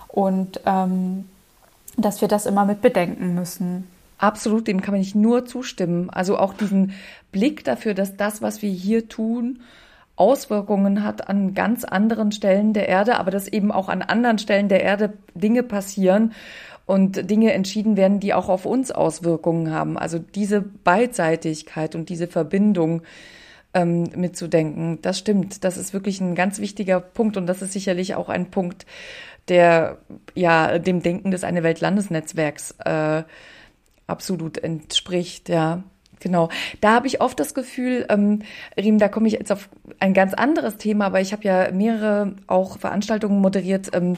Und 0.07 0.62
ähm, 0.65 1.25
dass 1.97 2.21
wir 2.21 2.29
das 2.29 2.45
immer 2.45 2.63
mit 2.63 2.81
bedenken 2.81 3.35
müssen. 3.35 3.88
Absolut, 4.17 4.67
dem 4.67 4.81
kann 4.81 4.93
man 4.93 5.01
nicht 5.01 5.15
nur 5.15 5.45
zustimmen. 5.45 6.09
Also 6.09 6.38
auch 6.38 6.53
diesen 6.53 6.93
Blick 7.33 7.63
dafür, 7.65 7.93
dass 7.93 8.15
das, 8.15 8.41
was 8.41 8.62
wir 8.62 8.71
hier 8.71 9.09
tun, 9.09 9.59
Auswirkungen 10.19 11.03
hat 11.03 11.29
an 11.29 11.53
ganz 11.53 11.86
anderen 11.86 12.34
Stellen 12.34 12.73
der 12.73 12.89
Erde, 12.89 13.17
aber 13.17 13.32
dass 13.32 13.47
eben 13.47 13.71
auch 13.71 13.88
an 13.88 14.01
anderen 14.01 14.38
Stellen 14.38 14.67
der 14.67 14.84
Erde 14.84 15.13
Dinge 15.34 15.63
passieren 15.63 16.34
und 16.86 17.29
Dinge 17.29 17.53
entschieden 17.53 17.95
werden, 17.95 18.19
die 18.19 18.34
auch 18.34 18.49
auf 18.49 18.65
uns 18.65 18.91
Auswirkungen 18.91 19.71
haben. 19.71 19.97
Also 19.97 20.19
diese 20.19 20.62
Beidseitigkeit 20.62 21.95
und 21.95 22.10
diese 22.10 22.27
Verbindung 22.27 23.03
ähm, 23.73 24.10
mitzudenken, 24.15 25.01
das 25.01 25.19
stimmt. 25.19 25.63
Das 25.63 25.77
ist 25.77 25.93
wirklich 25.93 26.19
ein 26.19 26.36
ganz 26.36 26.60
wichtiger 26.60 26.99
Punkt 26.99 27.38
und 27.38 27.47
das 27.47 27.62
ist 27.62 27.71
sicherlich 27.71 28.15
auch 28.15 28.27
ein 28.27 28.51
Punkt, 28.51 28.86
der 29.47 29.99
ja 30.36 30.79
dem 30.79 31.01
Denken 31.01 31.32
des 31.32 31.45
Eine 31.45 31.63
Welt 31.63 31.79
Landesnetzwerks 31.79 32.75
äh, 32.84 33.23
absolut 34.05 34.58
entspricht, 34.58 35.47
ja. 35.47 35.84
Genau. 36.19 36.49
Da 36.82 36.93
habe 36.93 37.08
ich 37.08 37.21
oft 37.21 37.39
das 37.39 37.53
Gefühl, 37.53 38.05
ähm, 38.10 38.41
Riem, 38.77 38.99
da 38.99 39.08
komme 39.08 39.27
ich 39.27 39.34
jetzt 39.34 39.51
auf 39.51 39.69
ein 39.99 40.13
ganz 40.13 40.34
anderes 40.34 40.77
Thema, 40.77 41.05
aber 41.05 41.21
ich 41.21 41.32
habe 41.32 41.43
ja 41.43 41.71
mehrere 41.71 42.34
auch 42.47 42.77
Veranstaltungen 42.77 43.39
moderiert, 43.39 43.89
ähm, 43.93 44.17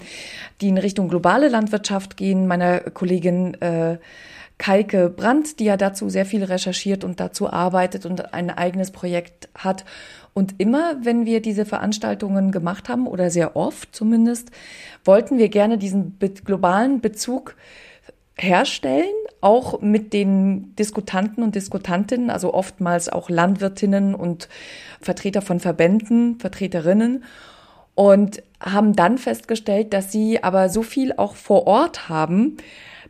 die 0.61 0.69
in 0.69 0.77
Richtung 0.77 1.09
globale 1.09 1.47
Landwirtschaft 1.47 2.17
gehen. 2.17 2.47
Meiner 2.47 2.79
Kollegin 2.79 3.59
äh, 3.61 3.97
Kaike 4.57 5.09
Brandt, 5.09 5.59
die 5.59 5.65
ja 5.65 5.75
dazu 5.75 6.07
sehr 6.09 6.25
viel 6.25 6.43
recherchiert 6.43 7.03
und 7.03 7.19
dazu 7.19 7.51
arbeitet 7.51 8.05
und 8.05 8.33
ein 8.33 8.51
eigenes 8.51 8.91
Projekt 8.91 9.49
hat. 9.55 9.85
Und 10.33 10.55
immer, 10.59 10.97
wenn 11.01 11.25
wir 11.25 11.41
diese 11.41 11.65
Veranstaltungen 11.65 12.51
gemacht 12.51 12.87
haben, 12.87 13.07
oder 13.07 13.31
sehr 13.31 13.55
oft 13.55 13.95
zumindest, 13.95 14.51
wollten 15.03 15.39
wir 15.39 15.49
gerne 15.49 15.77
diesen 15.77 16.17
globalen 16.45 17.01
Bezug 17.01 17.55
herstellen, 18.37 19.13
auch 19.41 19.81
mit 19.81 20.13
den 20.13 20.75
Diskutanten 20.75 21.43
und 21.43 21.55
Diskutantinnen, 21.55 22.29
also 22.29 22.53
oftmals 22.53 23.09
auch 23.09 23.29
Landwirtinnen 23.29 24.15
und 24.15 24.49
Vertreter 25.01 25.41
von 25.41 25.59
Verbänden, 25.59 26.39
Vertreterinnen 26.39 27.23
und 27.95 28.43
haben 28.59 28.95
dann 28.95 29.17
festgestellt, 29.17 29.93
dass 29.93 30.11
sie 30.11 30.43
aber 30.43 30.69
so 30.69 30.83
viel 30.83 31.13
auch 31.13 31.35
vor 31.35 31.67
Ort 31.67 32.09
haben, 32.09 32.57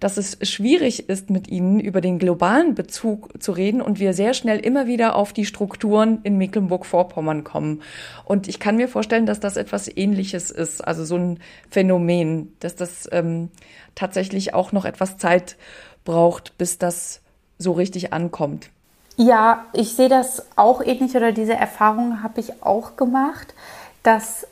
dass 0.02 0.18
es 0.18 0.38
schwierig 0.50 1.10
ist, 1.10 1.30
mit 1.30 1.48
ihnen 1.48 1.80
über 1.80 2.02
den 2.02 2.18
globalen 2.18 2.74
Bezug 2.74 3.42
zu 3.42 3.52
reden 3.52 3.82
und 3.82 4.00
wir 4.00 4.14
sehr 4.14 4.34
schnell 4.34 4.60
immer 4.60 4.88
wieder 4.88 5.16
auf 5.16 5.32
die 5.32 5.46
Strukturen 5.46 6.20
in 6.24 6.38
Mecklenburg-Vorpommern 6.40 7.44
kommen. 7.44 7.84
Und 8.26 8.48
ich 8.48 8.60
kann 8.60 8.78
mir 8.78 8.88
vorstellen, 8.88 9.28
dass 9.28 9.40
das 9.40 9.58
etwas 9.58 9.88
Ähnliches 9.96 10.50
ist, 10.50 10.82
also 10.82 11.06
so 11.06 11.18
ein 11.18 11.40
Phänomen, 11.70 12.52
dass 12.60 12.76
das 12.76 13.08
ähm, 13.12 13.50
tatsächlich 13.94 14.56
auch 14.56 14.72
noch 14.72 14.86
etwas 14.86 15.18
Zeit 15.18 15.56
braucht, 16.04 16.58
bis 16.58 16.80
das 16.80 17.22
so 17.60 17.74
richtig 17.74 18.12
ankommt. 18.12 18.72
Ja, 19.18 19.66
ich 19.74 19.94
sehe 19.94 20.10
das 20.10 20.48
auch 20.56 20.82
ähnlich 20.82 21.16
oder 21.16 21.32
diese 21.32 21.54
Erfahrung 21.54 22.24
habe 22.24 22.40
ich 22.40 22.64
auch 22.64 22.96
gemacht, 22.96 23.54
dass 24.02 24.48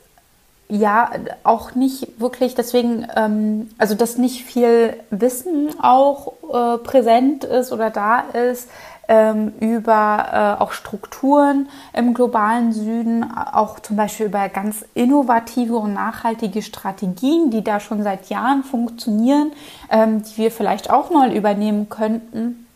ja 0.70 1.10
auch 1.44 1.74
nicht 1.74 2.20
wirklich 2.20 2.54
deswegen, 2.54 3.06
ähm, 3.16 3.70
also 3.78 3.94
dass 3.94 4.18
nicht 4.18 4.44
viel 4.44 4.94
Wissen 5.10 5.70
auch 5.82 6.32
äh, 6.52 6.78
präsent 6.78 7.44
ist 7.44 7.72
oder 7.72 7.90
da 7.90 8.20
ist 8.20 8.68
ähm, 9.10 9.52
über 9.58 10.56
äh, 10.58 10.62
auch 10.62 10.70
Strukturen 10.70 11.68
im 11.92 12.14
globalen 12.14 12.72
Süden, 12.72 13.24
auch 13.24 13.80
zum 13.80 13.96
Beispiel 13.96 14.26
über 14.26 14.48
ganz 14.48 14.84
innovative 14.94 15.76
und 15.76 15.94
nachhaltige 15.94 16.62
Strategien, 16.62 17.50
die 17.50 17.64
da 17.64 17.80
schon 17.80 18.04
seit 18.04 18.30
Jahren 18.30 18.62
funktionieren, 18.62 19.50
ähm, 19.90 20.22
die 20.22 20.36
wir 20.36 20.50
vielleicht 20.52 20.90
auch 20.90 21.10
mal 21.10 21.36
übernehmen 21.36 21.88
könnten. 21.88 22.66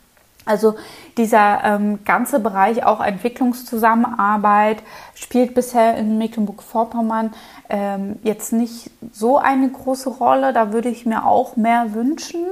Also 0.46 0.74
dieser 1.16 1.64
ähm, 1.64 2.00
ganze 2.04 2.40
Bereich 2.40 2.84
auch 2.84 3.00
Entwicklungszusammenarbeit 3.00 4.82
spielt 5.14 5.54
bisher 5.54 5.96
in 5.96 6.18
Mecklenburg-Vorpommern 6.18 7.32
ähm, 7.70 8.16
jetzt 8.22 8.52
nicht 8.52 8.90
so 9.12 9.38
eine 9.38 9.70
große 9.70 10.10
Rolle. 10.10 10.52
Da 10.52 10.72
würde 10.72 10.90
ich 10.90 11.06
mir 11.06 11.26
auch 11.26 11.56
mehr 11.56 11.94
wünschen. 11.94 12.44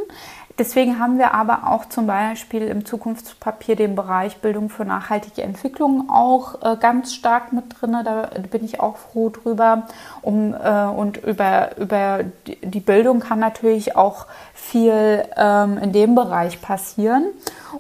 Deswegen 0.59 0.99
haben 0.99 1.19
wir 1.19 1.33
aber 1.33 1.69
auch 1.69 1.87
zum 1.87 2.07
Beispiel 2.07 2.63
im 2.63 2.85
Zukunftspapier 2.85 3.75
den 3.75 3.95
Bereich 3.95 4.39
Bildung 4.39 4.69
für 4.69 4.85
nachhaltige 4.85 5.43
Entwicklung 5.43 6.11
auch 6.11 6.63
äh, 6.63 6.77
ganz 6.77 7.15
stark 7.15 7.53
mit 7.53 7.65
drin. 7.81 7.97
Da 8.05 8.29
bin 8.51 8.65
ich 8.65 8.79
auch 8.79 8.97
froh 8.97 9.31
drüber. 9.31 9.85
Um, 10.21 10.55
äh, 10.55 10.85
und 10.85 11.17
über, 11.19 11.77
über 11.79 12.21
die 12.47 12.81
Bildung 12.81 13.21
kann 13.21 13.39
natürlich 13.39 13.97
auch 13.97 14.27
viel 14.55 15.25
ähm, 15.37 15.79
in 15.79 15.93
dem 15.93 16.15
Bereich 16.15 16.61
passieren. 16.61 17.25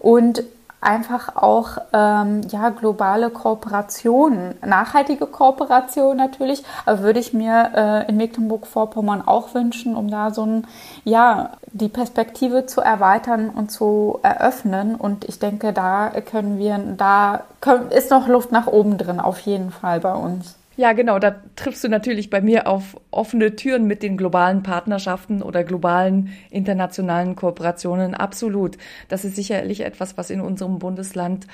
Und 0.01 0.43
einfach 0.83 1.37
auch 1.37 1.79
ähm, 1.93 2.43
ja, 2.49 2.71
globale 2.71 3.31
Kooperationen, 3.31 4.57
nachhaltige 4.67 5.27
Kooperation 5.27 6.17
natürlich, 6.17 6.65
aber 6.85 7.01
würde 7.01 7.21
ich 7.21 7.33
mir 7.33 7.71
äh, 7.75 8.09
in 8.09 8.17
Mecklenburg-Vorpommern 8.17 9.23
auch 9.27 9.55
wünschen, 9.55 9.97
um 9.97 10.11
da 10.11 10.33
so 10.33 10.45
ein, 10.45 10.67
ja, 11.05 11.53
die 11.73 11.89
Perspektive 11.89 12.67
zu 12.67 12.81
erweitern 12.81 13.49
und 13.49 13.71
zu 13.71 14.19
eröffnen. 14.23 14.97
Und 14.97 15.25
ich 15.25 15.39
denke, 15.39 15.73
da 15.73 16.11
können 16.31 16.59
wir, 16.59 16.79
da 16.97 17.45
können, 17.61 17.91
ist 17.91 18.11
noch 18.11 18.27
Luft 18.27 18.51
nach 18.51 18.67
oben 18.67 18.99
drin, 18.99 19.21
auf 19.21 19.39
jeden 19.41 19.71
Fall 19.71 20.01
bei 20.01 20.15
uns. 20.15 20.57
Ja, 20.83 20.95
genau, 20.95 21.21
da 21.21 21.37
triffst 21.55 21.85
du 21.85 21.89
natürlich 21.89 22.29
bei 22.29 22.41
mir 22.41 22.67
auf 22.67 23.01
offene 23.13 23.55
Türen 23.55 23.87
mit 23.87 24.03
den 24.03 24.17
globalen 24.17 24.65
Partnerschaften 24.65 25.41
oder 25.41 25.63
globalen 25.63 26.31
internationalen 26.51 27.37
Kooperationen. 27.37 28.17
Absolut. 28.17 28.79
Das 29.09 29.25
ist 29.25 29.37
sicherlich 29.37 29.83
etwas, 29.83 30.19
was 30.19 30.29
in 30.29 30.41
unserem 30.41 30.81
Bundesland 30.81 31.47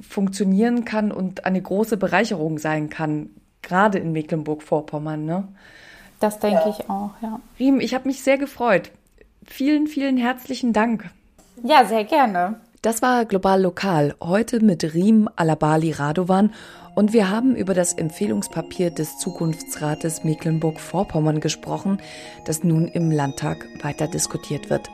funktionieren 0.00 0.84
kann 0.84 1.10
und 1.10 1.46
eine 1.46 1.60
große 1.60 1.96
Bereicherung 1.96 2.58
sein 2.58 2.90
kann, 2.90 3.30
gerade 3.60 3.98
in 3.98 4.12
Mecklenburg-Vorpommern. 4.12 5.24
Ne? 5.24 5.48
Das 6.20 6.38
denke 6.38 6.62
ja. 6.66 6.70
ich 6.70 6.88
auch, 6.88 7.10
ja. 7.22 7.40
Riem, 7.58 7.80
ich 7.80 7.92
habe 7.92 8.06
mich 8.06 8.22
sehr 8.22 8.38
gefreut. 8.38 8.92
Vielen, 9.44 9.88
vielen 9.88 10.16
herzlichen 10.16 10.72
Dank. 10.72 11.10
Ja, 11.64 11.84
sehr 11.84 12.04
gerne. 12.04 12.60
Das 12.82 13.02
war 13.02 13.26
Global 13.26 13.60
Lokal, 13.60 14.14
heute 14.22 14.64
mit 14.64 14.94
Riem 14.94 15.28
Alabali 15.36 15.90
Radovan 15.90 16.54
und 16.94 17.12
wir 17.12 17.30
haben 17.30 17.54
über 17.54 17.74
das 17.74 17.92
Empfehlungspapier 17.92 18.90
des 18.90 19.18
Zukunftsrates 19.18 20.24
Mecklenburg-Vorpommern 20.24 21.40
gesprochen, 21.40 21.98
das 22.44 22.64
nun 22.64 22.88
im 22.88 23.10
Landtag 23.10 23.66
weiter 23.82 24.08
diskutiert 24.08 24.70
wird. 24.70 24.90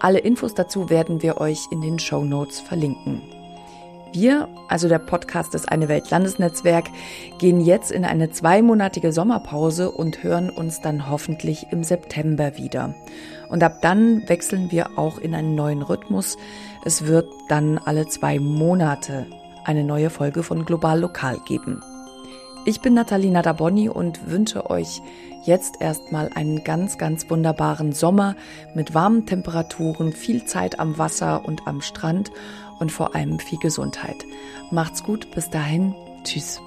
Alle 0.00 0.18
Infos 0.18 0.54
dazu 0.54 0.90
werden 0.90 1.22
wir 1.22 1.40
euch 1.40 1.66
in 1.70 1.80
den 1.80 1.98
Show 1.98 2.24
Notes 2.24 2.60
verlinken. 2.60 3.22
Wir, 4.12 4.48
also 4.68 4.88
der 4.88 4.98
Podcast 4.98 5.52
des 5.52 5.68
Eine 5.68 5.88
Welt 5.88 6.10
Landesnetzwerk, 6.10 6.86
gehen 7.38 7.60
jetzt 7.60 7.90
in 7.90 8.04
eine 8.04 8.30
zweimonatige 8.30 9.12
Sommerpause 9.12 9.90
und 9.90 10.22
hören 10.22 10.48
uns 10.48 10.80
dann 10.80 11.10
hoffentlich 11.10 11.66
im 11.70 11.84
September 11.84 12.56
wieder. 12.56 12.94
Und 13.50 13.62
ab 13.62 13.82
dann 13.82 14.26
wechseln 14.28 14.70
wir 14.70 14.98
auch 14.98 15.18
in 15.18 15.34
einen 15.34 15.54
neuen 15.54 15.82
Rhythmus. 15.82 16.38
Es 16.84 17.06
wird 17.06 17.28
dann 17.48 17.78
alle 17.78 18.06
zwei 18.06 18.38
Monate 18.38 19.26
eine 19.66 19.84
neue 19.84 20.10
Folge 20.10 20.42
von 20.42 20.64
Global 20.64 21.00
Lokal 21.00 21.38
geben. 21.44 21.82
Ich 22.64 22.80
bin 22.80 22.94
Natalina 22.94 23.42
Daboni 23.42 23.88
und 23.88 24.28
wünsche 24.28 24.70
euch 24.70 25.00
jetzt 25.44 25.80
erstmal 25.80 26.30
einen 26.34 26.64
ganz, 26.64 26.98
ganz 26.98 27.30
wunderbaren 27.30 27.92
Sommer 27.92 28.34
mit 28.74 28.94
warmen 28.94 29.26
Temperaturen, 29.26 30.12
viel 30.12 30.44
Zeit 30.44 30.80
am 30.80 30.98
Wasser 30.98 31.44
und 31.44 31.66
am 31.66 31.80
Strand 31.80 32.32
und 32.80 32.90
vor 32.90 33.14
allem 33.14 33.38
viel 33.38 33.58
Gesundheit. 33.58 34.24
Macht's 34.70 35.04
gut, 35.04 35.30
bis 35.30 35.48
dahin, 35.50 35.94
tschüss. 36.24 36.60